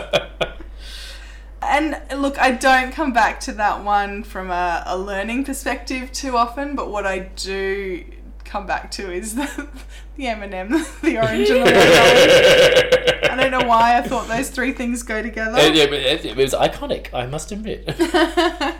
about? 0.04 0.24
And 1.70 2.00
look, 2.16 2.38
I 2.40 2.52
don't 2.52 2.92
come 2.92 3.12
back 3.12 3.40
to 3.40 3.52
that 3.52 3.84
one 3.84 4.22
from 4.22 4.50
a, 4.50 4.82
a 4.86 4.96
learning 4.96 5.44
perspective 5.44 6.10
too 6.12 6.34
often, 6.36 6.74
but 6.74 6.90
what 6.90 7.06
I 7.06 7.18
do 7.18 8.04
come 8.48 8.66
back 8.66 8.90
to 8.92 9.12
is 9.12 9.34
the, 9.34 9.68
the 10.16 10.26
M&M, 10.26 10.70
the 11.02 11.18
orange 11.18 11.50
and 11.50 11.66
the 11.66 11.72
watermelon. 13.22 13.30
I 13.30 13.36
don't 13.50 13.50
know 13.60 13.68
why 13.68 13.98
I 13.98 14.02
thought 14.02 14.26
those 14.28 14.50
three 14.50 14.72
things 14.72 15.02
go 15.02 15.22
together. 15.22 15.58
Uh, 15.58 15.66
yeah, 15.70 15.86
but 15.86 15.94
it, 16.00 16.24
it 16.24 16.36
was 16.36 16.52
iconic, 16.54 17.12
I 17.14 17.26
must 17.26 17.52
admit. 17.52 17.84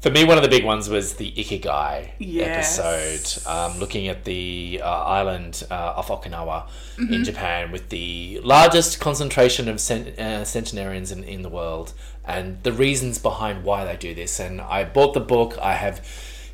For 0.00 0.10
me, 0.10 0.24
one 0.24 0.38
of 0.38 0.42
the 0.42 0.48
big 0.48 0.64
ones 0.64 0.88
was 0.88 1.16
the 1.16 1.30
Ikigai 1.32 2.12
Yes. 2.18 2.78
episode, 2.78 3.46
um, 3.46 3.78
looking 3.78 4.08
at 4.08 4.24
the 4.24 4.80
uh, 4.82 4.88
island 4.88 5.62
uh, 5.70 5.74
off 5.74 6.08
Okinawa 6.08 6.68
in 6.98 7.22
Japan 7.22 7.70
with 7.70 7.90
the 7.90 8.40
largest 8.42 8.98
concentration 8.98 9.68
of 9.68 9.78
cent- 9.78 10.18
uh, 10.18 10.46
centenarians 10.46 11.12
in, 11.12 11.22
in 11.24 11.42
the 11.42 11.50
world 11.50 11.92
and 12.24 12.62
the 12.62 12.72
reasons 12.72 13.18
behind 13.18 13.62
why 13.62 13.84
they 13.84 13.96
do 13.96 14.14
this. 14.14 14.40
And 14.40 14.62
I 14.62 14.84
bought 14.84 15.12
the 15.12 15.20
book, 15.20 15.58
I 15.60 15.74
have 15.74 16.00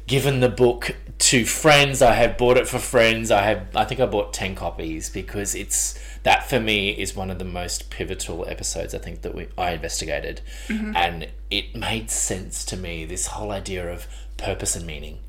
given 0.09 0.41
the 0.41 0.49
book 0.49 0.97
to 1.19 1.45
friends, 1.47 2.03
I 2.03 2.13
have 2.13 2.37
bought 2.37 2.57
it 2.57 2.69
for 2.69 2.79
friends, 2.79 3.31
I 3.31 3.43
have, 3.43 3.75
I 3.75 3.85
think 3.85 4.01
I 4.01 4.07
bought 4.07 4.33
10 4.33 4.55
copies 4.55 5.09
because 5.09 5.55
it's, 5.55 5.99
that 6.25 6.49
for 6.49 6.61
me 6.61 6.91
is 6.91 7.17
one 7.17 7.31
of 7.31 7.39
the 7.39 7.45
most 7.45 7.91
pivotal 7.91 8.47
episodes 8.49 8.95
I 8.95 8.99
think 8.99 9.23
that 9.23 9.35
we 9.35 9.49
I 9.57 9.73
investigated, 9.73 10.41
mm-hmm. 10.69 10.95
and 10.95 11.29
it 11.51 11.75
made 11.75 12.11
sense 12.11 12.65
to 12.67 12.77
me. 12.77 13.05
This 13.05 13.29
whole 13.29 13.51
idea 13.51 13.91
of 13.91 14.07
purpose 14.37 14.77
and 14.77 14.87
meaning, 14.87 15.21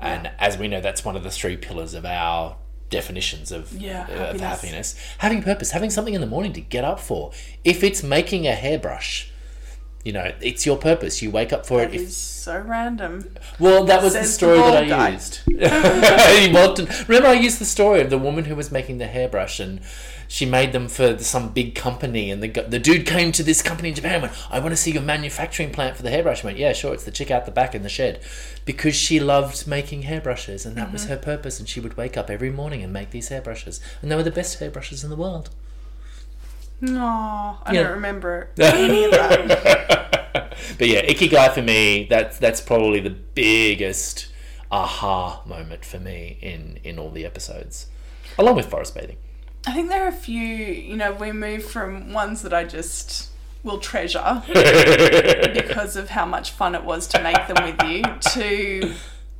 and 0.00 0.30
as 0.38 0.56
we 0.56 0.68
know, 0.68 0.80
that's 0.80 1.04
one 1.04 1.16
of 1.16 1.22
the 1.22 1.30
three 1.30 1.56
pillars 1.56 1.94
of 1.94 2.04
our 2.04 2.56
definitions 2.90 3.50
of, 3.50 3.72
Yeah, 3.72 4.02
of 4.02 4.08
happiness. 4.08 4.40
happiness. 4.40 5.14
Having 5.18 5.42
purpose, 5.42 5.70
having 5.72 5.90
something 5.90 6.14
in 6.14 6.20
the 6.20 6.26
morning 6.26 6.52
to 6.54 6.60
get 6.60 6.84
up 6.84 7.00
for. 7.00 7.32
If 7.64 7.82
it's 7.82 8.02
making 8.02 8.46
a 8.46 8.52
hairbrush, 8.54 9.30
you 10.04 10.12
know, 10.12 10.32
it's 10.40 10.66
your 10.66 10.76
purpose. 10.76 11.22
You 11.22 11.30
wake 11.30 11.52
up 11.52 11.64
for 11.64 11.78
That 11.78 11.94
it. 11.94 12.02
It's 12.02 12.16
so 12.16 12.60
random. 12.60 13.24
well, 13.58 13.84
that 13.84 14.02
was 14.02 14.12
the 14.12 14.20
Says 14.20 14.28
the 14.28 14.34
story 14.34 14.58
that 14.58 14.84
I 14.84 14.86
guy. 14.86 15.08
used. 15.10 15.40
He 15.46 16.52
walked 16.52 16.78
in- 16.78 16.88
Remember, 17.08 17.28
I 17.28 17.32
used 17.32 17.58
the 17.58 17.64
story 17.64 18.00
of 18.02 18.10
the 18.10 18.18
woman 18.18 18.44
who 18.44 18.54
was 18.54 18.70
making 18.70 18.98
the 18.98 19.06
hairbrush 19.06 19.60
and 19.60 19.80
she 20.28 20.44
made 20.44 20.72
them 20.72 20.88
for 20.88 21.18
some 21.18 21.50
big 21.50 21.74
company. 21.74 22.30
And 22.30 22.42
the, 22.42 22.48
the 22.48 22.78
dude 22.78 23.06
came 23.06 23.32
to 23.32 23.42
this 23.42 23.62
company 23.62 23.88
in 23.88 23.94
Japan 23.94 24.14
and 24.14 24.22
went, 24.24 24.34
I 24.50 24.58
want 24.58 24.72
to 24.72 24.76
see 24.76 24.90
your 24.90 25.02
manufacturing 25.02 25.70
plant 25.70 25.96
for 25.96 26.02
the 26.02 26.10
hairbrush. 26.10 26.44
I 26.44 26.48
went, 26.48 26.58
Yeah, 26.58 26.74
sure, 26.74 26.92
it's 26.92 27.04
the 27.04 27.10
chick 27.10 27.30
out 27.30 27.46
the 27.46 27.50
back 27.52 27.74
in 27.74 27.82
the 27.82 27.88
shed. 27.88 28.20
Because 28.66 28.94
she 28.94 29.20
loved 29.20 29.66
making 29.66 30.02
hairbrushes 30.02 30.66
and 30.66 30.76
that 30.76 30.92
was 30.92 31.02
mm-hmm. 31.04 31.12
her 31.12 31.18
purpose. 31.18 31.58
And 31.58 31.66
she 31.68 31.80
would 31.80 31.96
wake 31.96 32.18
up 32.18 32.28
every 32.28 32.50
morning 32.50 32.82
and 32.82 32.92
make 32.92 33.10
these 33.10 33.28
hairbrushes. 33.28 33.80
And 34.02 34.10
they 34.10 34.16
were 34.16 34.22
the 34.22 34.30
best 34.30 34.58
hairbrushes 34.58 35.02
in 35.02 35.08
the 35.08 35.16
world. 35.16 35.48
No, 36.80 37.58
I 37.62 37.72
Yeah. 37.72 37.82
don't 37.84 37.92
remember 37.92 38.50
any 38.58 39.04
of 39.04 39.10
that. 39.12 40.54
but 40.78 40.88
yeah, 40.88 41.02
Ikigai 41.02 41.52
for 41.52 41.62
me, 41.62 42.06
that's 42.10 42.38
that's 42.38 42.60
probably 42.60 43.00
the 43.00 43.10
biggest 43.10 44.28
aha 44.70 45.42
moment 45.46 45.84
for 45.84 45.98
me 45.98 46.38
in 46.42 46.78
in 46.84 46.98
all 46.98 47.10
the 47.10 47.24
episodes, 47.24 47.86
along 48.38 48.56
with 48.56 48.66
forest 48.66 48.94
bathing. 48.94 49.16
I 49.66 49.72
think 49.72 49.88
there 49.88 50.04
are 50.04 50.08
a 50.08 50.12
few, 50.12 50.40
you 50.46 50.94
know, 50.96 51.12
we 51.12 51.32
move 51.32 51.64
from 51.64 52.12
ones 52.12 52.42
that 52.42 52.52
I 52.52 52.64
just 52.64 53.30
will 53.62 53.78
treasure 53.78 54.42
because 55.54 55.96
of 55.96 56.10
how 56.10 56.26
much 56.26 56.50
fun 56.50 56.74
it 56.74 56.84
was 56.84 57.06
to 57.08 57.22
make 57.22 57.46
them 57.46 57.64
with 57.64 57.82
you 57.90 58.02
to 58.34 58.92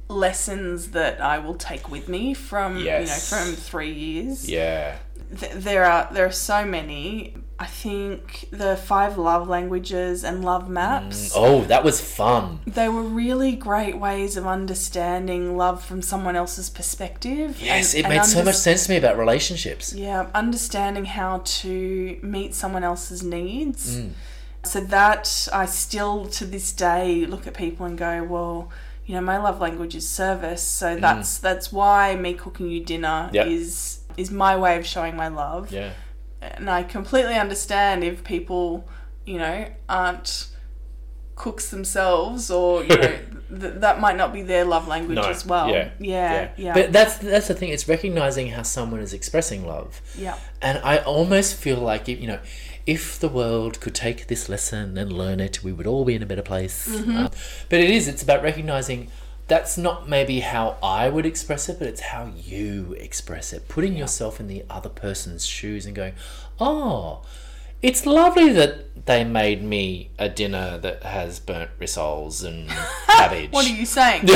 lessons 0.09 0.93
that 0.93 1.21
I 1.21 1.39
will 1.39 1.57
take 1.57 1.91
with 1.91 2.09
me 2.09 2.33
from, 2.33 2.79
Yes. 2.79 3.01
you 3.31 3.37
know, 3.37 3.43
from 3.45 3.55
three 3.55 3.93
years. 3.93 4.49
Yeah, 4.49 4.97
Th- 5.39 5.53
there 5.53 5.85
are 5.85 6.09
there 6.13 6.27
are 6.27 6.33
so 6.33 6.65
many. 6.65 7.35
I 7.57 7.67
think 7.67 8.49
the 8.51 8.77
five 8.77 9.17
love 9.17 9.49
languages 9.49 10.25
and 10.25 10.45
love 10.45 10.69
maps. 10.69 11.31
Oh, 11.37 11.63
that 11.67 11.85
was 11.85 12.01
fun. 12.01 12.59
They 12.67 12.89
were 12.89 13.03
really 13.03 13.55
great 13.55 13.97
ways 13.97 14.37
of 14.37 14.45
understanding 14.45 15.57
love 15.57 15.83
from 15.83 16.03
someone 16.03 16.35
else's 16.35 16.69
perspective. 16.69 17.61
Yes, 17.63 17.95
and- 17.95 18.05
it 18.05 18.09
made 18.09 18.25
so 18.25 18.43
much 18.43 18.57
sense 18.57 18.87
to 18.87 18.91
me 18.91 18.97
about 18.97 19.17
relationships. 19.17 19.93
Yeah, 19.95 20.27
understanding 20.35 21.05
how 21.05 21.43
to 21.63 22.19
meet 22.23 22.55
someone 22.55 22.83
else's 22.83 23.23
needs. 23.23 23.99
Mm. 23.99 24.11
So 24.65 24.81
that 24.81 25.49
I 25.53 25.67
still 25.67 26.27
to 26.27 26.45
this 26.45 26.73
day 26.73 27.25
look 27.25 27.47
at 27.47 27.55
people 27.55 27.87
and 27.87 27.97
go, 27.97 28.25
well, 28.25 28.71
you 29.07 29.15
know, 29.15 29.21
my 29.21 29.37
love 29.39 29.61
language 29.61 29.95
is 29.95 30.09
service. 30.09 30.63
So 30.63 30.97
that's 30.97 31.39
that's 31.39 31.71
why 31.73 32.17
me 32.17 32.35
cooking 32.35 32.69
you 32.69 32.81
dinner 32.85 33.29
Mm. 33.31 33.35
Yep. 33.35 33.47
is 33.47 34.01
is 34.17 34.31
my 34.31 34.57
way 34.57 34.77
of 34.77 34.87
showing 34.87 35.17
my 35.17 35.29
love. 35.29 35.71
Yeah, 35.71 35.93
And 36.41 36.71
I 36.71 36.83
completely 36.83 37.35
understand 37.35 38.05
if 38.05 38.25
people, 38.25 38.89
you 39.25 39.39
know, 39.39 39.67
aren't 39.89 40.49
cooks 41.37 41.71
themselves 41.71 42.51
or, 42.51 42.83
you 42.85 42.97
know, 42.97 43.19
th- 43.61 43.75
that 43.77 44.01
might 44.01 44.17
not 44.17 44.33
be 44.33 44.43
their 44.43 44.65
love 44.65 44.87
language 44.87 45.17
no, 45.17 45.29
as 45.29 45.45
well. 45.45 45.69
Yeah, 45.69 45.91
yeah, 45.99 46.51
yeah. 46.57 46.75
But 46.75 46.93
that's 46.93 47.19
that's 47.19 47.49
the 47.49 47.55
thing. 47.55 47.71
It's 47.71 47.89
recognizing 47.89 48.49
how 48.49 48.63
someone 48.63 49.01
is 49.01 49.13
expressing 49.13 49.67
love. 49.67 50.01
yeah. 50.17 50.39
And 50.63 50.79
I 50.79 50.99
almost 50.99 51.57
feel 51.57 51.79
like, 51.79 52.09
if, 52.09 52.21
you 52.21 52.29
know, 52.29 52.41
if 52.87 53.19
the 53.19 53.29
world 53.29 53.81
could 53.81 53.95
take 53.95 54.27
this 54.29 54.49
lesson 54.49 54.97
and 54.99 55.13
learn 55.13 55.41
it, 55.41 55.65
we 55.65 55.73
would 55.73 55.87
all 55.87 56.05
be 56.05 56.15
in 56.15 56.23
a 56.23 56.27
better 56.27 56.43
place. 56.43 56.89
Um, 56.95 57.31
but 57.69 57.81
it 57.81 57.91
is, 57.91 58.09
it's 58.09 58.23
about 58.23 58.43
recognizing 58.43 59.11
that's 59.47 59.77
not 59.77 60.09
maybe 60.09 60.41
how 60.41 60.77
I 60.83 61.09
would 61.09 61.27
express 61.27 61.69
it, 61.69 61.79
but 61.79 61.89
it's 61.89 62.01
how 62.01 62.31
you 62.37 62.95
express 62.99 63.53
it. 63.53 63.69
Putting 63.69 63.97
yourself 63.97 64.41
in 64.41 64.49
the 64.49 64.65
other 64.71 64.89
person's 64.89 65.45
shoes 65.45 65.85
and 65.87 65.95
going, 65.95 66.15
oh, 66.59 67.23
it's 67.83 68.07
lovely 68.07 68.51
that 68.53 69.05
they 69.07 69.23
made 69.25 69.63
me 69.63 70.11
a 70.19 70.31
dinner 70.31 70.79
that 70.79 71.03
has 71.03 71.39
burnt 71.41 71.71
rissoles 71.79 72.43
and 72.43 72.69
cabbage. 73.07 73.51
What 73.53 73.67
are 73.67 73.69
you 73.75 73.85
saying? 73.85 74.23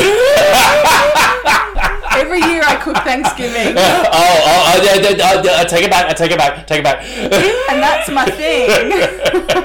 Every 2.12 2.40
year 2.40 2.62
I 2.66 2.78
cook 2.82 2.96
Thanksgiving, 2.98 3.74
Oh, 3.78 4.10
oh, 4.12 4.74
oh, 4.76 4.82
yeah, 4.84 4.96
yeah, 4.96 5.10
yeah, 5.16 5.42
yeah, 5.42 5.60
I 5.60 5.64
take 5.64 5.84
it 5.84 5.90
back, 5.90 6.10
I 6.10 6.12
take 6.12 6.32
it 6.32 6.38
back, 6.38 6.66
take 6.66 6.80
it 6.80 6.84
back. 6.84 7.02
and 7.70 7.82
that's 7.82 8.10
my 8.10 8.26
thing. 8.26 9.64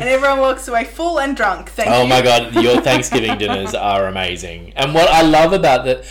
And 0.00 0.08
everyone 0.08 0.40
walks 0.40 0.68
away 0.68 0.84
full 0.84 1.18
and 1.20 1.36
drunk. 1.36 1.70
Thank 1.70 1.90
Oh 1.90 2.02
you. 2.02 2.08
my 2.08 2.22
god, 2.22 2.54
your 2.54 2.80
Thanksgiving 2.88 3.38
dinners 3.38 3.74
are 3.74 4.06
amazing. 4.06 4.72
And 4.76 4.94
what 4.94 5.08
I 5.08 5.22
love 5.22 5.52
about 5.52 5.84
that, 5.84 6.04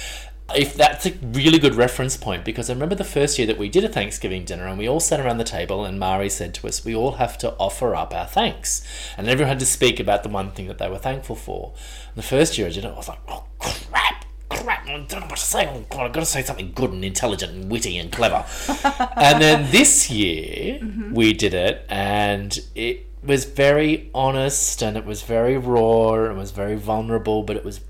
if 0.56 0.76
that's 0.76 1.06
a 1.06 1.12
really 1.22 1.60
good 1.60 1.76
reference 1.76 2.16
point, 2.16 2.46
because 2.46 2.70
I 2.70 2.74
remember 2.74 2.96
the 2.96 3.04
first 3.04 3.38
year 3.38 3.48
that 3.48 3.58
we 3.58 3.70
did 3.70 3.84
a 3.84 3.90
Thanksgiving 3.90 4.46
dinner 4.46 4.68
and 4.68 4.78
we 4.78 4.88
all 4.88 5.00
sat 5.00 5.20
around 5.20 5.38
the 5.38 5.44
table 5.44 5.86
and 5.86 6.00
Mari 6.00 6.30
said 6.30 6.54
to 6.56 6.68
us, 6.68 6.86
we 6.86 6.96
all 6.96 7.14
have 7.14 7.38
to 7.40 7.54
offer 7.58 7.96
up 7.96 8.14
our 8.14 8.28
thanks. 8.28 8.82
And 9.18 9.28
everyone 9.28 9.50
had 9.50 9.60
to 9.60 9.66
speak 9.66 10.00
about 10.00 10.24
the 10.24 10.30
one 10.30 10.52
thing 10.52 10.68
that 10.68 10.78
they 10.78 10.90
were 10.90 10.98
thankful 10.98 11.36
for. 11.36 11.74
And 12.08 12.18
the 12.18 12.28
first 12.28 12.58
year 12.58 12.68
I 12.68 12.72
did 12.72 12.86
it, 12.86 12.94
I 12.94 12.96
was 12.96 13.08
like, 13.08 13.20
oh 13.28 13.46
crap. 13.60 14.26
Crap, 14.50 14.88
I 14.88 14.92
don't 14.92 15.12
know 15.12 15.20
what 15.28 15.36
to 15.36 15.46
say. 15.46 15.68
Oh, 15.68 15.86
God, 15.90 16.06
I've 16.06 16.14
got 16.14 16.22
to 16.22 16.26
say 16.26 16.42
something 16.42 16.72
good 16.74 16.92
and 16.92 17.04
intelligent 17.04 17.52
and 17.52 17.70
witty 17.70 17.98
and 17.98 18.10
clever. 18.10 18.46
and 19.18 19.42
then 19.42 19.70
this 19.72 20.10
year 20.10 20.80
mm-hmm. 20.80 21.14
we 21.14 21.34
did 21.34 21.54
it, 21.54 21.86
and 21.90 22.58
it 22.74 23.07
was 23.28 23.46
very 23.46 24.10
honest 24.14 24.82
and 24.82 24.98
it 24.98 25.06
was 25.06 25.22
very 25.22 25.58
raw 25.58 26.14
and 26.14 26.38
it 26.38 26.40
was 26.40 26.52
very 26.52 26.76
vulnerable, 26.76 27.44
but 27.44 27.56
it 27.56 27.66
was 27.66 27.82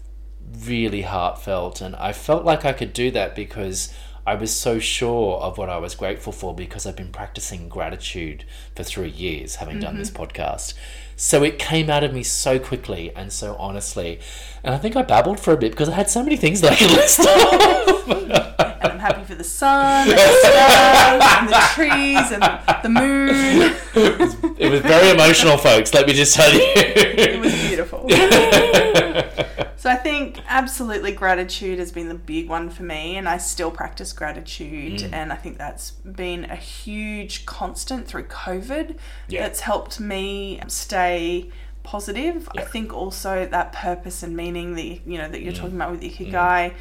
really 0.66 1.04
heartfelt. 1.04 1.82
And 1.82 1.96
I 1.96 2.12
felt 2.14 2.44
like 2.44 2.66
I 2.66 2.74
could 2.74 2.94
do 2.94 3.12
that 3.12 3.36
because 3.36 3.94
I 4.26 4.36
was 4.36 4.54
so 4.54 4.80
sure 4.80 5.38
of 5.38 5.58
what 5.58 5.70
I 5.70 5.78
was 5.78 5.96
grateful 5.96 6.34
for 6.34 6.54
because 6.54 6.86
I've 6.86 6.98
been 6.98 7.14
practicing 7.14 7.70
gratitude 7.70 8.44
for 8.76 8.84
three 8.84 9.10
years, 9.10 9.56
having 9.56 9.80
done 9.80 9.98
this 9.98 10.10
mm-hmm. 10.10 10.24
podcast. 10.24 10.74
So 11.20 11.42
it 11.42 11.58
came 11.58 11.90
out 11.90 12.04
of 12.04 12.14
me 12.14 12.22
so 12.22 12.60
quickly 12.60 13.12
and 13.16 13.34
so 13.34 13.56
honestly. 13.58 14.20
And 14.64 14.76
I 14.76 14.78
think 14.78 14.96
I 14.96 15.02
babbled 15.02 15.40
for 15.40 15.52
a 15.52 15.58
bit 15.58 15.72
because 15.72 15.90
I 15.90 15.96
had 15.96 16.12
so 16.12 16.22
many 16.24 16.38
things 16.38 16.62
that 16.62 16.74
I 16.74 16.76
could 16.76 16.92
list 16.92 17.20
off. 17.22 18.08
And 18.08 18.92
I'm 18.92 19.00
happy 19.00 19.24
for 19.24 19.34
the 19.34 19.44
sun, 19.44 20.10
and 20.10 20.18
the 20.18 20.40
stars, 20.40 21.24
and 21.40 21.50
the 21.50 21.60
trees, 21.74 22.32
and 22.32 22.44
the 22.84 22.90
moon. 22.90 24.56
it 24.60 24.72
was 24.72 24.82
very 24.82 25.10
emotional, 25.10 25.58
folks, 25.58 25.92
let 25.94 26.06
me 26.06 26.14
just 26.14 26.36
tell 26.36 26.54
you. 26.54 26.60
It 26.62 27.40
was 27.40 27.54
beautiful. 27.68 28.06
So 29.88 29.94
I 29.94 29.96
think 29.96 30.42
absolutely 30.50 31.14
gratitude 31.14 31.80
has 31.80 31.94
been 31.94 32.10
the 32.10 32.14
big 32.14 32.50
one 32.50 32.70
for 32.70 32.84
me, 32.84 33.16
and 33.16 33.26
I 33.26 33.38
still 33.38 33.72
practice 33.72 34.12
gratitude, 34.12 35.00
Mm. 35.00 35.14
and 35.14 35.32
I 35.32 35.38
think 35.38 35.58
that's 35.58 35.92
been 35.92 36.44
a 36.44 36.58
huge 36.58 37.46
constant 37.46 38.06
through 38.06 38.26
COVID. 38.26 38.98
Yeah. 39.30 39.44
That's 39.44 39.62
helped 39.62 40.02
me 40.02 40.60
stay 40.68 41.52
positive. 41.84 42.50
I 42.58 42.64
think 42.64 42.94
also 42.94 43.46
that 43.46 43.72
purpose 43.72 44.24
and 44.24 44.36
meaning 44.36 44.76
that 44.76 44.84
you, 44.84 45.00
you 45.08 45.18
know 45.20 45.30
that 45.30 45.42
you're 45.42 45.54
Mm. 45.54 45.62
talking 45.62 45.76
about 45.78 45.92
with 45.92 46.02
ikigai 46.02 46.74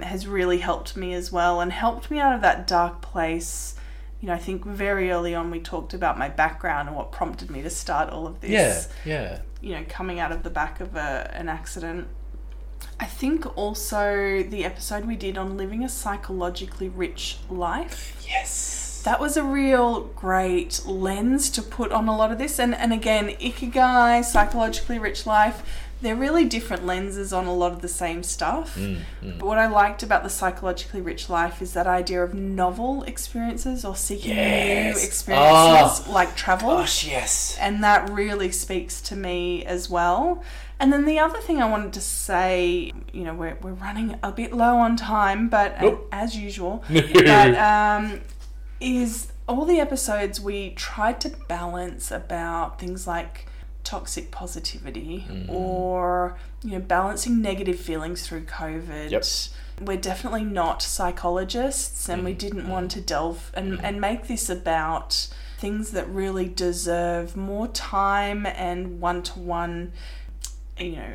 has 0.00 0.28
really 0.28 0.58
helped 0.58 0.96
me 0.96 1.14
as 1.14 1.32
well, 1.32 1.60
and 1.60 1.72
helped 1.72 2.12
me 2.12 2.20
out 2.20 2.32
of 2.32 2.42
that 2.42 2.68
dark 2.68 3.00
place. 3.00 3.74
You 4.20 4.28
know, 4.28 4.34
I 4.34 4.38
think 4.38 4.64
very 4.64 5.10
early 5.10 5.34
on 5.34 5.50
we 5.50 5.58
talked 5.58 5.94
about 5.94 6.16
my 6.16 6.28
background 6.28 6.86
and 6.86 6.96
what 6.96 7.10
prompted 7.10 7.50
me 7.50 7.60
to 7.62 7.70
start 7.70 8.08
all 8.10 8.28
of 8.28 8.40
this 8.40 8.88
yeah, 9.04 9.12
yeah. 9.16 9.38
you 9.60 9.74
know, 9.74 9.84
coming 9.88 10.20
out 10.20 10.30
of 10.30 10.44
the 10.44 10.50
back 10.50 10.78
of 10.78 10.94
a, 10.94 11.28
an 11.34 11.48
accident. 11.48 12.06
I 13.02 13.06
think 13.06 13.56
also 13.58 14.44
the 14.44 14.64
episode 14.64 15.06
we 15.06 15.16
did 15.16 15.36
on 15.36 15.56
living 15.56 15.82
a 15.82 15.88
psychologically 15.88 16.88
rich 16.88 17.38
life. 17.50 18.16
Yes. 18.28 19.02
That 19.04 19.18
was 19.18 19.36
a 19.36 19.42
real 19.42 20.02
great 20.14 20.82
lens 20.86 21.50
to 21.50 21.62
put 21.62 21.90
on 21.90 22.06
a 22.06 22.16
lot 22.16 22.30
of 22.30 22.38
this. 22.38 22.60
And, 22.60 22.72
and 22.76 22.92
again, 22.92 23.30
Ikigai, 23.40 24.24
psychologically 24.24 25.00
rich 25.00 25.26
life, 25.26 25.64
they're 26.00 26.14
really 26.14 26.44
different 26.44 26.86
lenses 26.86 27.32
on 27.32 27.46
a 27.46 27.52
lot 27.52 27.72
of 27.72 27.82
the 27.82 27.88
same 27.88 28.22
stuff. 28.22 28.76
Mm, 28.76 29.00
But 29.38 29.46
what 29.46 29.58
I 29.58 29.66
liked 29.66 30.04
about 30.04 30.22
the 30.22 30.30
psychologically 30.30 31.00
rich 31.00 31.28
life 31.28 31.60
is 31.60 31.72
that 31.72 31.88
idea 31.88 32.22
of 32.22 32.34
novel 32.34 33.02
experiences 33.02 33.84
or 33.84 33.96
seeking 33.96 34.36
Yes. 34.36 34.96
new 34.96 35.04
experiences 35.04 36.06
like 36.06 36.36
travel 36.36 36.70
Gosh, 36.76 37.04
yes. 37.04 37.56
and 37.60 37.82
that 37.82 38.08
really 38.10 38.52
speaks 38.52 39.00
to 39.02 39.16
me 39.16 39.64
as 39.64 39.90
well. 39.90 40.42
And 40.82 40.92
then 40.92 41.04
the 41.04 41.20
other 41.20 41.38
thing 41.38 41.62
I 41.62 41.70
wanted 41.70 41.92
to 41.92 42.00
say, 42.00 42.92
you 43.12 43.22
know, 43.22 43.34
we're, 43.34 43.56
we're 43.62 43.72
running 43.72 44.18
a 44.20 44.32
bit 44.32 44.52
low 44.52 44.78
on 44.78 44.96
time, 44.96 45.48
but 45.48 45.80
Nope. 45.80 46.08
as 46.10 46.36
usual, 46.36 46.82
but 46.90 47.54
um, 47.54 48.20
is 48.80 49.32
all 49.46 49.64
the 49.64 49.78
episodes 49.78 50.40
we 50.40 50.70
tried 50.70 51.20
to 51.20 51.30
balance 51.46 52.10
about 52.10 52.80
things 52.80 53.06
like 53.06 53.46
toxic 53.84 54.32
positivity 54.32 55.24
mm. 55.28 55.48
or 55.48 56.36
you 56.62 56.70
know 56.72 56.78
balancing 56.78 57.42
negative 57.42 57.78
feelings 57.78 58.26
through 58.26 58.44
covid. 58.44 59.10
Yep. 59.10 59.24
we're 59.86 59.96
definitely 59.96 60.44
not 60.44 60.82
psychologists 60.82 62.08
and 62.08 62.24
we 62.24 62.30
mm-hmm. 62.30 62.38
didn't 62.38 62.60
mm-hmm. 62.60 62.70
want 62.70 62.90
to 62.92 63.00
delve 63.00 63.50
and, 63.54 63.74
mm-hmm. 63.74 63.84
and 63.84 64.00
make 64.00 64.28
this 64.28 64.48
about 64.48 65.28
things 65.58 65.92
that 65.92 66.08
really 66.08 66.48
deserve 66.48 67.36
more 67.36 67.68
time 67.68 68.46
and 68.46 69.00
one-to-one 69.00 69.92
you 70.78 70.92
know 70.96 71.14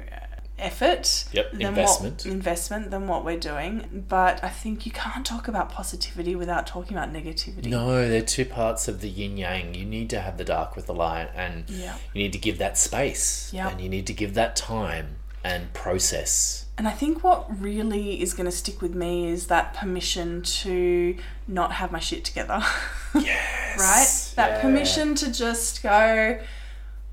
effort 0.60 1.26
Yep, 1.34 1.52
than 1.52 1.62
investment. 1.62 2.24
what 2.26 2.34
investment 2.34 2.90
than 2.90 3.08
what 3.08 3.24
we're 3.24 3.38
doing. 3.40 4.06
But 4.10 4.44
I 4.44 4.50
think 4.50 4.86
you 4.88 4.92
can't 4.92 5.24
talk 5.26 5.48
about 5.48 5.70
positivity 5.70 6.36
without 6.36 6.66
talking 6.66 6.98
about 6.98 7.14
negativity. 7.14 7.66
No, 7.68 8.08
they're 8.08 8.22
two 8.24 8.46
parts 8.46 8.88
of 8.88 9.02
the 9.02 9.08
yin 9.10 9.38
yang. 9.38 9.76
You 9.76 9.86
need 9.86 10.10
to 10.10 10.20
have 10.20 10.38
the 10.38 10.44
dark 10.44 10.76
with 10.76 10.88
the 10.88 10.96
light, 10.96 11.30
and 11.36 11.70
Yeah. 11.70 11.96
you 12.14 12.24
need 12.24 12.34
to 12.34 12.40
give 12.40 12.58
that 12.58 12.78
space, 12.78 13.52
Yeah. 13.54 13.70
and 13.70 13.80
you 13.80 13.88
need 13.88 14.08
to 14.08 14.14
give 14.14 14.34
that 14.34 14.56
time 14.56 15.18
and 15.44 15.72
process. 15.74 16.66
And 16.78 16.88
I 16.88 16.92
think 16.92 17.24
what 17.24 17.46
really 17.62 18.22
is 18.22 18.34
going 18.34 18.46
to 18.50 18.52
stick 18.56 18.82
with 18.82 18.94
me 18.96 19.28
is 19.30 19.48
that 19.48 19.74
permission 19.76 20.42
to 20.42 21.16
not 21.48 21.74
have 21.74 21.92
my 21.92 22.00
shit 22.00 22.26
together. 22.26 22.62
Yes. 23.16 23.80
right? 23.80 24.36
That 24.36 24.50
Yeah. 24.58 24.62
permission 24.62 25.16
to 25.16 25.32
just 25.32 25.82
go, 25.82 26.40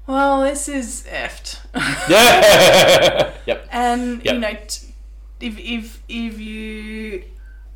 well, 0.06 0.42
this 0.42 0.68
is 0.68 1.04
effed. 1.10 1.60
Yeah. 2.08 3.32
yep. 3.46 3.68
and 3.70 4.22
Yep. 4.24 4.34
you 4.34 4.40
know, 4.40 4.54
t- 4.66 4.88
if 5.40 5.58
if 5.58 6.02
if 6.08 6.38
you 6.40 7.24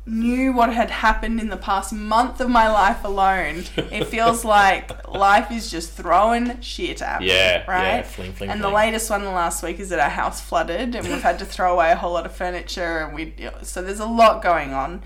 knew 0.05 0.51
what 0.53 0.73
had 0.73 0.89
happened 0.89 1.39
in 1.39 1.49
the 1.49 1.57
past 1.57 1.93
month 1.93 2.41
of 2.41 2.49
my 2.49 2.67
life 2.67 3.03
alone, 3.03 3.63
it 3.91 4.05
feels 4.05 4.43
like 4.57 5.07
life 5.07 5.51
is 5.51 5.69
just 5.69 5.91
throwing 5.93 6.59
shit 6.61 7.01
at 7.01 7.21
me. 7.21 7.27
Yeah. 7.27 7.63
Right. 7.69 7.97
Yeah. 7.97 8.01
Fling, 8.03 8.33
fling, 8.33 8.49
And 8.49 8.59
fling. 8.59 8.71
the 8.71 8.75
latest 8.75 9.09
one 9.09 9.23
the 9.23 9.29
last 9.31 9.61
week 9.61 9.79
is 9.79 9.89
that 9.89 9.99
our 9.99 10.09
house 10.09 10.41
flooded 10.41 10.95
and 10.95 11.07
we've 11.07 11.21
had 11.21 11.37
to 11.39 11.45
throw 11.45 11.73
away 11.73 11.91
a 11.91 11.95
whole 11.95 12.13
lot 12.13 12.25
of 12.25 12.31
furniture 12.31 12.99
and 12.99 13.13
we 13.13 13.33
so 13.61 13.81
there's 13.83 13.99
a 13.99 14.05
lot 14.07 14.41
going 14.41 14.73
on. 14.73 15.03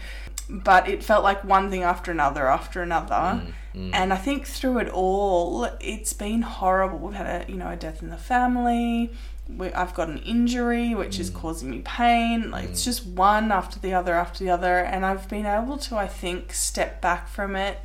But 0.50 0.88
it 0.90 1.04
felt 1.04 1.24
like 1.24 1.44
one 1.44 1.70
thing 1.70 1.84
after 1.84 2.12
another 2.12 2.48
after 2.48 2.82
another. 2.82 3.42
Mm, 3.74 3.92
And 3.94 4.14
I 4.14 4.18
think 4.18 4.46
through 4.46 4.80
it 4.80 4.90
all, 4.90 5.66
it's 5.80 6.14
been 6.14 6.42
horrible. 6.44 7.00
We've 7.00 7.16
had 7.16 7.48
a 7.48 7.52
you 7.52 7.58
know 7.58 7.70
a 7.70 7.76
death 7.76 8.02
in 8.04 8.10
the 8.10 8.18
family. 8.18 9.12
We, 9.50 9.74
I've 9.74 9.94
got 9.94 10.08
an 10.10 10.20
injury 10.20 10.96
which 10.96 11.18
Mm. 11.18 11.20
is 11.22 11.30
causing 11.30 11.70
me 11.72 11.80
pain. 11.84 12.52
Like 12.52 12.66
it's 12.66 12.84
just 12.84 13.06
one 13.06 13.52
after 13.52 13.80
the 13.80 13.94
other 13.94 14.14
after 14.14 14.44
the 14.44 14.50
other, 14.50 14.78
and 14.80 15.06
I've 15.06 15.28
been 15.30 15.46
able 15.46 15.78
to 15.78 15.98
I 15.98 16.08
think 16.08 16.54
step 16.54 17.02
back 17.02 17.28
from 17.28 17.56
it, 17.56 17.78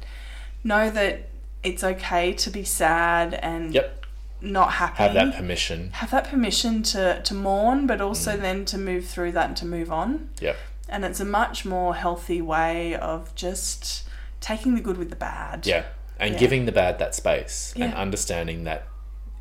know 0.64 0.90
that 0.90 1.28
it's 1.62 1.82
okay 1.82 2.32
to 2.34 2.50
be 2.50 2.64
sad 2.64 3.34
and 3.34 3.74
Yep. 3.74 4.04
not 4.40 4.72
happy. 4.74 5.02
Have 5.02 5.14
that 5.14 5.34
permission. 5.36 5.90
Have 5.94 6.10
that 6.12 6.28
permission 6.28 6.82
to, 6.84 7.20
to 7.22 7.34
mourn, 7.34 7.86
but 7.86 8.00
also 8.00 8.36
Mm. 8.36 8.40
then 8.40 8.64
to 8.66 8.78
move 8.78 9.06
through 9.06 9.32
that 9.32 9.46
and 9.48 9.56
to 9.56 9.66
move 9.66 9.90
on. 9.90 10.28
Yep. 10.40 10.56
And 10.88 11.04
it's 11.04 11.20
a 11.20 11.24
much 11.24 11.64
more 11.64 11.94
healthy 11.94 12.40
way 12.40 12.94
of 12.94 13.34
just 13.34 14.04
taking 14.40 14.74
the 14.74 14.80
good 14.80 14.96
with 14.96 15.10
the 15.10 15.16
bad. 15.16 15.66
Yeah. 15.66 15.84
And 16.18 16.34
Yeah. 16.34 16.38
giving 16.40 16.64
the 16.66 16.72
bad 16.72 16.98
that 16.98 17.14
space 17.14 17.72
and 17.76 17.94
understanding 17.94 18.64
that 18.64 18.86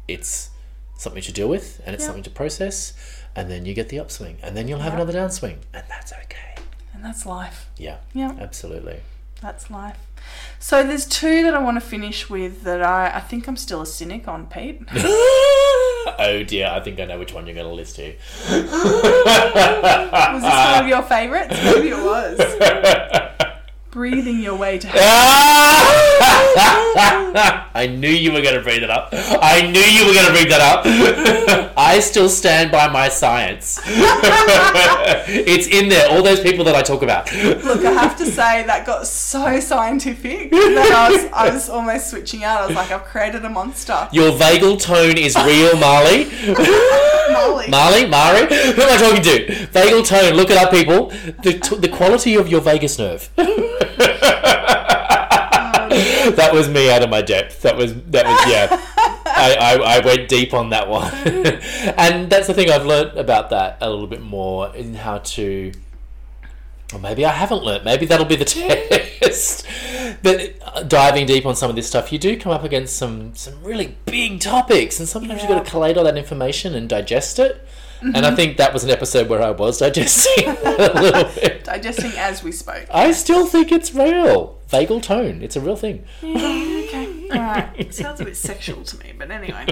it's 0.08 0.50
something 0.98 1.22
to 1.24 1.32
deal 1.32 1.48
with 1.48 1.82
and 1.86 1.94
it's 1.94 2.04
Yeah. 2.04 2.08
something 2.08 2.24
to 2.24 2.30
process. 2.30 2.94
And 3.36 3.50
then 3.52 3.66
you 3.66 3.74
get 3.74 3.90
the 3.90 4.00
upswing 4.00 4.38
and 4.44 4.58
then 4.58 4.68
you'll 4.68 4.80
have 4.80 4.94
Yeah. 4.94 5.02
another 5.02 5.14
downswing. 5.20 5.58
And 5.74 5.84
that's 5.88 6.12
okay. 6.12 6.56
And 6.94 7.04
that's 7.06 7.26
life. 7.26 7.68
Yeah. 7.78 7.98
Yeah, 8.14 8.32
Absolutely. 8.40 9.02
that's 9.42 9.70
life. 9.70 9.98
So 10.60 10.84
there's 10.84 11.06
two 11.06 11.44
that 11.44 11.54
I 11.54 11.60
want 11.60 11.78
to 11.82 11.82
finish 11.88 12.30
with 12.30 12.64
that 12.64 12.82
I, 12.84 13.12
I 13.16 13.20
think 13.22 13.48
I'm 13.48 13.56
still 13.58 13.82
a 13.82 13.86
cynic 13.86 14.28
on, 14.28 14.48
Pete. 14.48 14.82
oh 16.20 16.44
dear, 16.44 16.68
I 16.68 16.80
think 16.80 17.00
I 17.00 17.06
know 17.06 17.20
which 17.20 17.34
one 17.34 17.46
you're 17.46 17.56
going 17.56 17.68
to 17.68 17.74
list 17.74 17.98
here. 17.98 18.16
Was 18.50 18.72
this 20.42 20.44
one 20.44 20.84
of 20.84 20.88
your 20.88 21.04
favourites? 21.04 21.54
Maybe 21.64 21.90
it 21.90 21.98
was. 22.04 22.38
Breathing 23.98 24.40
your 24.42 24.54
way 24.56 24.78
to 24.78 24.86
heaven. 24.86 25.02
Ah! 25.04 25.88
I 27.74 27.88
knew 27.88 28.08
you 28.12 28.32
were 28.32 28.44
going 28.44 28.54
to 28.54 28.62
bring 28.62 28.82
that 28.82 28.92
up. 28.92 29.10
I 29.12 29.62
knew 29.72 29.80
you 29.80 30.06
were 30.06 30.14
going 30.14 30.28
to 30.28 30.32
bring 30.34 30.50
that 30.50 30.62
up. 30.62 31.74
I 31.78 32.00
still 32.00 32.30
stand 32.30 32.72
by 32.72 32.90
my 32.90 33.10
science. 33.10 33.80
it's 33.88 35.66
in 35.66 35.90
there. 35.90 36.12
All 36.12 36.22
those 36.22 36.40
people 36.40 36.64
that 36.66 36.76
I 36.76 36.84
talk 36.84 37.02
about. 37.02 37.34
Look, 37.34 37.84
I 37.84 37.92
have 37.92 38.16
to 38.18 38.28
say 38.28 38.64
that 38.68 38.86
got 38.86 39.08
so 39.08 39.60
scientific 39.60 40.52
that 40.52 40.92
I 40.92 41.10
was, 41.12 41.26
I 41.34 41.50
was 41.50 41.68
almost 41.68 42.12
switching 42.12 42.44
out. 42.44 42.62
I 42.62 42.68
was 42.68 42.76
like, 42.76 42.92
I've 42.92 43.06
created 43.06 43.46
a 43.46 43.50
monster. 43.50 44.10
Your 44.12 44.32
vagal 44.32 44.80
tone 44.80 45.18
is 45.18 45.36
real, 45.38 45.76
Marley. 45.76 46.30
Molly. 47.34 47.68
Marley, 47.68 48.06
Mari. 48.06 48.42
Who 48.42 48.82
am 48.84 48.90
I 48.90 48.98
talking 48.98 49.24
to? 49.24 49.48
Vagal 49.72 50.06
tone. 50.06 50.36
Look 50.36 50.52
it 50.52 50.58
up, 50.58 50.70
people. 50.70 51.10
The, 51.42 51.60
t- 51.60 51.78
the 51.78 51.90
quality 51.90 52.36
of 52.36 52.48
your 52.48 52.62
vagus 52.62 53.00
nerve. 53.00 53.30
That 56.38 56.54
was 56.54 56.70
me 56.70 56.90
out 56.90 57.04
of 57.04 57.10
my 57.10 57.22
depth. 57.22 57.62
That 57.64 57.76
was 57.76 57.94
that 58.06 58.26
was 58.26 58.52
yeah. 58.52 58.68
I, 59.26 59.56
I, 59.60 59.98
I 59.98 60.06
went 60.06 60.30
deep 60.30 60.54
on 60.54 60.70
that 60.70 60.88
one, 60.88 61.14
and 61.98 62.30
that's 62.30 62.48
the 62.48 62.54
thing 62.54 62.72
I've 62.72 62.86
learnt 62.86 63.20
about 63.20 63.50
that 63.52 63.78
a 63.82 63.90
little 63.90 64.08
bit 64.08 64.22
more 64.22 64.74
in 64.76 64.96
how 64.96 65.20
to. 65.20 65.72
Or 66.94 67.00
maybe 67.00 67.26
I 67.26 67.34
haven't 67.34 67.64
learnt. 67.64 67.84
Maybe 67.84 68.06
that'll 68.06 68.26
be 68.26 68.38
the 68.38 68.46
test. 69.20 69.68
But 70.24 70.56
uh, 70.62 70.84
diving 70.84 71.26
deep 71.26 71.46
on 71.46 71.56
some 71.56 71.70
of 71.70 71.76
this 71.76 71.86
stuff, 71.86 72.14
you 72.14 72.18
do 72.18 72.40
come 72.40 72.54
up 72.54 72.64
against 72.64 72.96
some 72.96 73.36
some 73.36 73.62
really 73.62 73.98
big 74.06 74.40
topics, 74.40 75.00
and 75.00 75.08
sometimes 75.08 75.42
you've 75.42 75.50
got 75.50 75.66
to 75.66 75.70
collate 75.70 75.98
all 75.98 76.06
that 76.06 76.18
information 76.18 76.74
and 76.74 76.88
digest 76.88 77.40
it. 77.40 77.68
And 78.02 78.26
I 78.26 78.36
think 78.36 78.58
that 78.58 78.74
was 78.74 78.84
an 78.84 78.90
episode 78.90 79.28
where 79.30 79.42
I 79.42 79.52
was 79.52 79.80
digesting 79.80 80.48
a 80.48 81.02
little 81.02 81.24
bit. 81.36 81.64
Digesting 81.64 82.12
as 82.18 82.44
we 82.44 82.52
spoke. 82.52 82.86
I 82.92 83.12
still 83.12 83.46
think 83.46 83.72
it's 83.72 83.94
real. 83.94 84.58
Vagal 84.70 85.02
tone. 85.04 85.42
It's 85.42 85.56
a 85.56 85.62
real 85.62 85.76
thing. 85.76 86.06
okay. 86.24 87.30
Alright. 87.32 87.94
Sounds 87.94 88.20
a 88.20 88.26
bit 88.26 88.38
sexual 88.38 88.84
to 88.84 88.98
me, 89.00 89.14
but 89.18 89.32
anyway. 89.32 89.66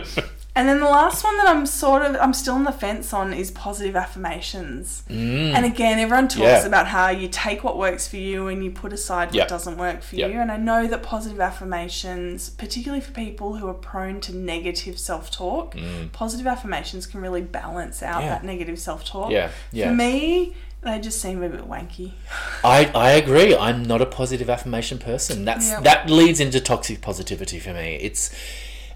And 0.58 0.70
then 0.70 0.80
the 0.80 0.86
last 0.86 1.24
one 1.24 1.36
that 1.38 1.48
I'm 1.50 1.66
sort 1.66 2.02
of 2.02 2.16
I'm 2.16 2.34
still 2.34 2.54
on 2.56 2.64
the 2.64 2.72
fence 2.72 3.12
on 3.14 3.34
is 3.34 3.52
positive 3.52 3.96
affirmations. 3.96 5.04
And 5.10 5.66
again, 5.66 6.00
everyone 6.00 6.28
talks 6.30 6.40
Mm. 6.40 6.62
Yeah. 6.62 6.66
about 6.66 6.88
how 6.88 7.10
you 7.10 7.28
take 7.28 7.64
what 7.64 7.78
works 7.78 8.08
for 8.08 8.16
you 8.18 8.48
and 8.48 8.64
you 8.64 8.72
put 8.72 8.94
aside 8.94 9.28
what 9.28 9.36
Yep. 9.36 9.48
doesn't 9.50 9.78
work 9.78 10.02
for 10.02 10.16
Yep. 10.16 10.32
you. 10.32 10.40
And 10.40 10.50
I 10.52 10.58
know 10.58 10.88
that 10.88 11.04
positive 11.04 11.42
affirmations, 11.42 12.50
particularly 12.52 13.02
for 13.02 13.12
people 13.12 13.56
who 13.58 13.68
are 13.68 13.74
prone 13.74 14.22
to 14.22 14.36
negative 14.36 14.98
self-talk, 14.98 15.76
positive 16.14 16.48
affirmations 16.48 17.06
can 17.06 17.20
really 17.22 17.42
balance 17.42 18.02
out 18.02 18.22
Mm. 18.22 18.26
Yeah. 18.26 18.30
that 18.30 18.44
negative 18.46 18.80
self-talk. 18.80 19.32
Yeah, 19.32 19.50
yeah. 19.74 19.90
For 19.90 19.94
me, 19.94 20.56
they 20.84 21.00
just 21.00 21.22
seem 21.22 21.44
a 21.44 21.50
bit 21.50 21.68
wanky. 21.68 22.12
I, 22.64 22.90
I 22.96 23.12
agree. 23.12 23.56
I'm 23.56 23.84
not 23.84 24.02
a 24.02 24.06
positive 24.06 24.50
affirmation 24.50 25.00
person. 25.00 25.44
That's 25.44 25.70
Yep. 25.70 25.84
that 25.84 26.10
leads 26.10 26.40
into 26.40 26.62
toxic 26.62 27.02
positivity 27.02 27.60
for 27.60 27.74
me. 27.74 27.96
It's 28.02 28.32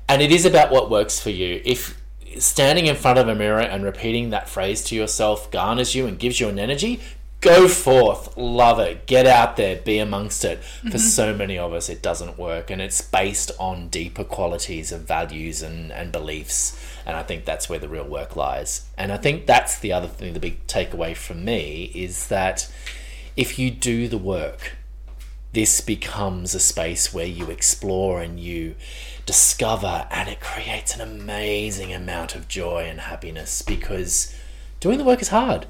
and 0.10 0.22
it 0.24 0.32
is 0.32 0.46
about 0.46 0.72
what 0.72 0.90
works 0.90 1.20
for 1.20 1.30
you. 1.30 1.62
If 1.64 2.02
standing 2.40 2.88
in 2.88 2.96
front 2.96 3.20
of 3.20 3.28
a 3.28 3.36
mirror 3.36 3.62
and 3.62 3.84
repeating 3.84 4.32
that 4.32 4.50
phrase 4.50 4.84
to 4.86 4.96
yourself 4.96 5.50
garners 5.52 5.96
you 5.96 6.08
and 6.08 6.18
gives 6.20 6.40
you 6.40 6.50
an 6.50 6.58
energy, 6.58 7.00
go 7.42 7.68
forth, 7.68 8.36
love 8.36 8.80
it, 8.80 9.06
get 9.06 9.28
out 9.28 9.56
there, 9.56 9.78
be 9.78 10.00
amongst 10.00 10.44
it. 10.44 10.64
For 10.64 10.88
mm-hmm. 10.88 10.98
so 10.98 11.36
many 11.36 11.58
of 11.58 11.74
us, 11.74 11.90
it 11.90 12.02
doesn't 12.02 12.38
work, 12.38 12.70
and 12.72 12.82
it's 12.82 13.02
based 13.02 13.52
on 13.60 13.88
deeper 13.90 14.24
qualities 14.24 14.92
of 14.92 15.02
values 15.02 15.62
and, 15.62 15.92
and 15.92 16.12
beliefs. 16.12 16.78
And 17.06 17.16
I 17.16 17.24
think 17.24 17.46
that's 17.46 17.70
where 17.70 17.80
the 17.80 17.88
real 17.88 18.08
work 18.08 18.36
lies. 18.36 18.88
And 18.98 19.12
I 19.12 19.18
think 19.18 19.46
that's 19.46 19.78
the 19.78 19.94
other 19.94 20.08
thing, 20.08 20.34
the 20.34 20.40
big 20.40 20.66
takeaway 20.68 21.16
from 21.16 21.46
me 21.46 21.92
is 21.94 22.28
that 22.28 22.72
if 23.38 23.60
you 23.60 23.70
do 23.72 24.08
the 24.08 24.18
work, 24.18 24.76
this 25.54 25.82
becomes 25.82 26.54
a 26.54 26.60
space 26.60 27.14
where 27.14 27.26
you 27.26 27.50
explore 27.50 28.22
and 28.22 28.40
you 28.40 28.76
discover, 29.30 30.08
and 30.10 30.28
it 30.28 30.40
creates 30.40 30.96
an 30.96 31.02
amazing 31.02 31.94
amount 31.94 32.34
of 32.34 32.48
joy 32.48 32.86
and 32.86 33.00
happiness 33.00 33.62
because 33.62 34.36
doing 34.80 34.98
the 34.98 35.04
work 35.04 35.22
is 35.22 35.28
hard. 35.28 35.68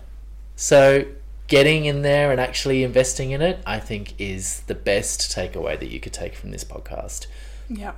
So, 0.56 1.04
getting 1.50 1.84
in 1.84 2.02
there 2.02 2.32
and 2.32 2.40
actually 2.40 2.86
investing 2.86 3.32
in 3.32 3.42
it, 3.42 3.62
I 3.66 3.82
think, 3.82 4.14
is 4.18 4.62
the 4.68 4.76
best 4.76 5.36
takeaway 5.36 5.78
that 5.78 5.90
you 5.90 6.00
could 6.00 6.14
take 6.14 6.36
from 6.36 6.52
this 6.52 6.64
podcast. 6.64 7.28
Yeah. 7.68 7.96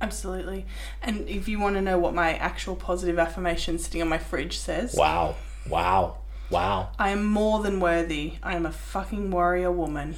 absolutely. 0.00 0.64
And 1.02 1.28
if 1.28 1.48
you 1.48 1.60
want 1.60 1.74
to 1.74 1.82
know 1.82 1.98
what 1.98 2.14
my 2.14 2.32
actual 2.36 2.74
positive 2.74 3.18
affirmation 3.18 3.78
sitting 3.78 4.00
on 4.00 4.08
my 4.08 4.16
fridge 4.16 4.56
says, 4.56 4.94
Wow, 4.94 5.34
wow, 5.68 6.16
wow. 6.48 6.92
I 6.98 7.10
am 7.10 7.26
more 7.26 7.62
than 7.62 7.78
worthy. 7.78 8.36
I 8.42 8.56
am 8.56 8.64
a 8.64 8.72
fucking 8.72 9.30
warrior 9.30 9.70
woman. 9.70 10.14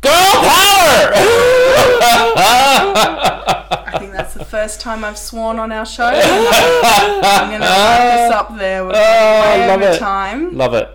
Girl 0.00 0.12
power! 0.12 1.12
I 3.92 3.96
think 3.98 4.12
that's 4.12 4.34
the 4.34 4.44
first 4.44 4.80
time 4.80 5.04
I've 5.04 5.18
sworn 5.18 5.58
on 5.58 5.72
our 5.72 5.86
show. 5.86 6.04
I'm 6.04 7.48
going 7.50 7.60
to 7.60 7.66
wrap 7.66 8.18
this 8.18 8.32
up 8.32 8.56
there. 8.58 8.84
We're 8.84 8.92
Oh, 8.94 9.66
love 9.68 9.82
it. 9.82 9.98
time. 9.98 10.56
Love 10.56 10.74
it. 10.74 10.88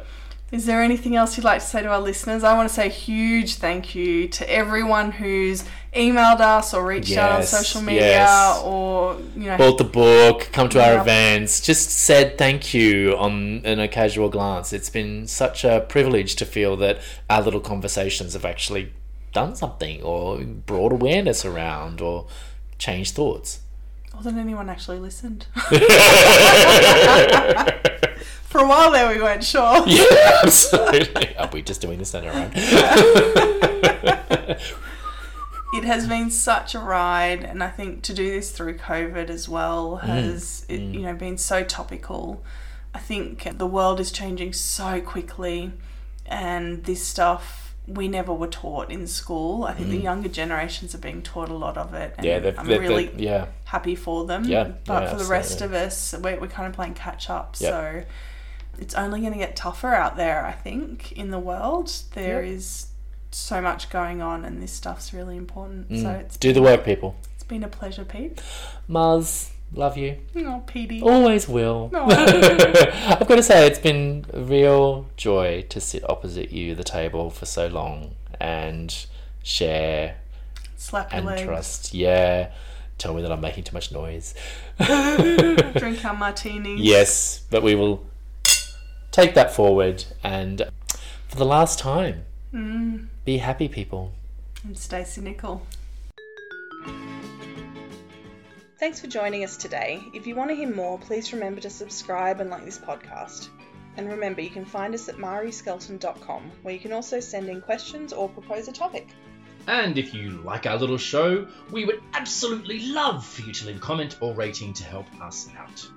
Is 0.51 0.65
there 0.65 0.81
anything 0.81 1.15
else 1.15 1.35
you'd 1.37 1.43
like 1.43 1.59
to 1.59 1.65
say 1.65 1.81
to 1.81 1.89
our 1.89 1.99
listeners? 1.99 2.43
I 2.43 2.55
want 2.55 2.69
to 2.69 2.73
say 2.73 2.85
a 2.85 2.89
huge 2.89 3.55
thank 3.55 3.93
you 3.95 4.27
to 4.29 4.49
everyone 4.49 5.11
who's 5.11 5.65
emailed 5.93 6.39
us 6.39 6.73
or 6.73 6.85
reached 6.85 7.17
out 7.17 7.31
on 7.31 7.43
social 7.43 7.81
media 7.81 8.01
yes. 8.01 8.61
or, 8.63 9.17
you 9.35 9.45
know, 9.47 9.57
bought 9.57 9.77
the 9.77 9.83
book, 9.83 10.49
come 10.53 10.69
to 10.69 10.81
our 10.81 11.01
events, 11.01 11.59
just 11.61 11.89
said 11.89 12.37
thank 12.37 12.73
you 12.73 13.17
on 13.17 13.65
in 13.65 13.79
a 13.79 13.87
casual 13.87 14.29
glance. 14.29 14.71
It's 14.71 14.89
been 14.89 15.25
such 15.27 15.63
a 15.65 15.81
privilege 15.89 16.35
to 16.35 16.45
feel 16.45 16.77
that 16.77 16.99
our 17.29 17.41
little 17.41 17.59
conversations 17.61 18.33
have 18.33 18.45
actually 18.45 18.93
done 19.35 19.55
something 19.55 20.01
or 20.01 20.39
brought 20.39 20.91
awareness 20.93 21.45
around 21.45 22.01
or 22.01 22.25
changed 22.79 23.13
thoughts. 23.13 23.59
More 24.13 24.23
than 24.23 24.39
anyone 24.39 24.69
actually 24.69 24.97
listened. 24.97 25.45
For 28.45 28.61
a 28.61 28.67
while 28.67 28.91
there, 28.91 29.13
we 29.13 29.21
weren't 29.21 29.43
sure. 29.43 29.83
yeah, 29.87 30.39
absolutely. 30.41 31.35
Are 31.35 31.49
we 31.51 31.61
just 31.61 31.81
doing 31.81 31.99
this 31.99 32.15
on 32.15 32.25
our 32.25 32.33
own? 32.33 32.51
It 35.73 35.83
has 35.83 36.07
been 36.07 36.31
such 36.31 36.73
a 36.73 36.79
ride, 36.79 37.43
and 37.43 37.61
I 37.61 37.69
think 37.69 38.01
to 38.03 38.13
do 38.13 38.31
this 38.31 38.51
through 38.51 38.77
COVID 38.77 39.29
as 39.29 39.49
well 39.49 39.99
mm, 40.01 40.07
has, 40.07 40.65
it, 40.69 40.79
mm. 40.79 40.93
you 40.93 41.01
know, 41.01 41.13
been 41.13 41.37
so 41.37 41.65
topical. 41.65 42.41
I 42.93 42.99
think 42.99 43.57
the 43.57 43.67
world 43.67 43.99
is 43.99 44.09
changing 44.09 44.53
so 44.53 45.01
quickly, 45.01 45.73
and 46.25 46.85
this 46.85 47.03
stuff 47.03 47.64
we 47.87 48.07
never 48.07 48.33
were 48.33 48.47
taught 48.47 48.91
in 48.91 49.05
school. 49.07 49.63
I 49.65 49.73
think 49.73 49.89
the 49.89 49.97
younger 49.97 50.29
generations 50.29 50.95
are 50.95 50.99
being 50.99 51.21
taught 51.21 51.49
a 51.49 51.53
lot 51.53 51.77
of 51.77 51.93
it, 51.93 52.15
and 52.17 52.25
yeah, 52.25 52.39
they've, 52.39 52.57
I'm 52.57 52.65
they've, 52.67 52.81
really 52.81 53.05
they've- 53.07 53.19
yeah. 53.19 53.45
happy 53.65 53.95
for 53.95 54.25
them. 54.25 54.43
Yeah, 54.45 54.71
but 54.85 55.03
yeah, 55.03 55.09
for 55.11 55.17
the 55.17 55.25
rest 55.29 55.61
of 55.61 55.73
us, 55.73 56.13
we're, 56.19 56.39
we're 56.39 56.47
kind 56.47 56.67
of 56.67 56.73
playing 56.73 56.95
catch 56.95 57.29
up. 57.29 57.55
Yep. 57.59 57.71
So 57.71 58.03
it's 58.79 58.95
only 58.95 59.21
going 59.21 59.33
to 59.33 59.39
get 59.39 59.55
tougher 59.55 59.93
out 59.93 60.17
there, 60.17 60.45
I 60.45 60.51
think, 60.51 61.11
in 61.13 61.29
the 61.31 61.39
world. 61.39 61.91
There 62.13 62.41
is 62.43 62.87
so 63.31 63.61
much 63.61 63.89
going 63.89 64.21
on, 64.21 64.43
and 64.45 64.61
this 64.61 64.71
stuff's 64.71 65.13
really 65.13 65.37
important. 65.37 65.87
So 66.01 66.09
it's, 66.09 66.37
Mm. 66.37 66.39
Do 66.39 66.53
the 66.53 66.61
work, 66.61 66.83
people. 66.85 67.15
it's 67.35 67.43
been 67.43 67.63
a 67.63 67.67
pleasure, 67.67 68.03
Pete. 68.05 68.41
Muzz, 68.89 69.51
love 69.73 69.97
you. 69.97 70.17
Oh, 70.37 70.63
Petey. 70.67 71.01
Always 71.01 71.47
will. 71.49 71.91
Aw. 71.93 73.17
I've 73.19 73.27
got 73.27 73.35
to 73.35 73.43
say, 73.43 73.67
it's 73.67 73.79
been 73.79 74.25
a 74.33 74.41
real 74.41 75.07
joy 75.17 75.63
to 75.69 75.81
sit 75.81 76.07
opposite 76.09 76.51
you 76.51 76.71
at 76.71 76.77
the 76.77 76.83
table 76.83 77.29
for 77.29 77.45
so 77.45 77.67
long 77.67 78.15
and 78.39 79.05
share 79.43 80.15
Slap 80.77 81.09
and 81.13 81.25
legs. 81.25 81.41
trust. 81.43 81.93
Yeah. 81.93 82.51
Tell 82.97 83.13
me 83.13 83.21
that 83.21 83.31
I'm 83.31 83.41
making 83.41 83.65
too 83.65 83.73
much 83.73 83.91
noise. 83.91 84.33
Drink 84.79 86.05
our 86.05 86.15
martinis. 86.15 86.79
Yes, 86.79 87.41
but 87.49 87.61
we 87.61 87.75
will 87.75 88.05
take 89.11 89.33
that 89.35 89.53
forward 89.53 90.05
and 90.23 90.61
for 91.27 91.35
the 91.37 91.45
last 91.45 91.79
time, 91.79 92.23
Mm, 92.53 93.07
be 93.25 93.39
happy, 93.39 93.67
people. 93.67 94.13
and 94.63 94.77
stay 94.77 95.03
cynical. 95.03 95.65
Thanks 98.77 98.99
for 98.99 99.07
joining 99.07 99.45
us 99.45 99.55
today. 99.55 100.03
If 100.13 100.27
you 100.27 100.35
want 100.35 100.49
to 100.49 100.55
hear 100.55 100.69
more, 100.69 100.99
please 100.99 101.31
remember 101.31 101.61
to 101.61 101.69
subscribe 101.69 102.41
and 102.41 102.49
like 102.49 102.65
this 102.65 102.77
podcast. 102.77 103.47
And 103.95 104.09
remember, 104.09 104.41
you 104.41 104.49
can 104.49 104.65
find 104.65 104.93
us 104.93 105.07
at 105.07 105.15
mariskelton.com, 105.15 106.51
where 106.61 106.73
you 106.73 106.81
can 106.81 106.91
also 106.91 107.21
send 107.21 107.47
in 107.47 107.61
questions 107.61 108.11
or 108.11 108.27
propose 108.27 108.67
a 108.67 108.73
topic. 108.73 109.07
And 109.67 109.97
if 109.97 110.13
you 110.13 110.31
like 110.43 110.65
our 110.65 110.75
little 110.75 110.97
show, 110.97 111.47
we 111.71 111.85
would 111.85 112.03
absolutely 112.13 112.87
love 112.87 113.25
for 113.25 113.43
you 113.43 113.53
to 113.53 113.67
leave 113.67 113.77
a 113.77 113.79
comment 113.79 114.17
or 114.19 114.33
rating 114.33 114.73
to 114.73 114.83
help 114.83 115.07
us 115.21 115.47
out. 115.57 115.89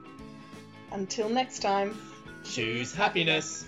Until 0.93 1.29
next 1.29 1.59
time. 1.59 1.99
Choose 2.45 2.95
happiness. 2.95 3.65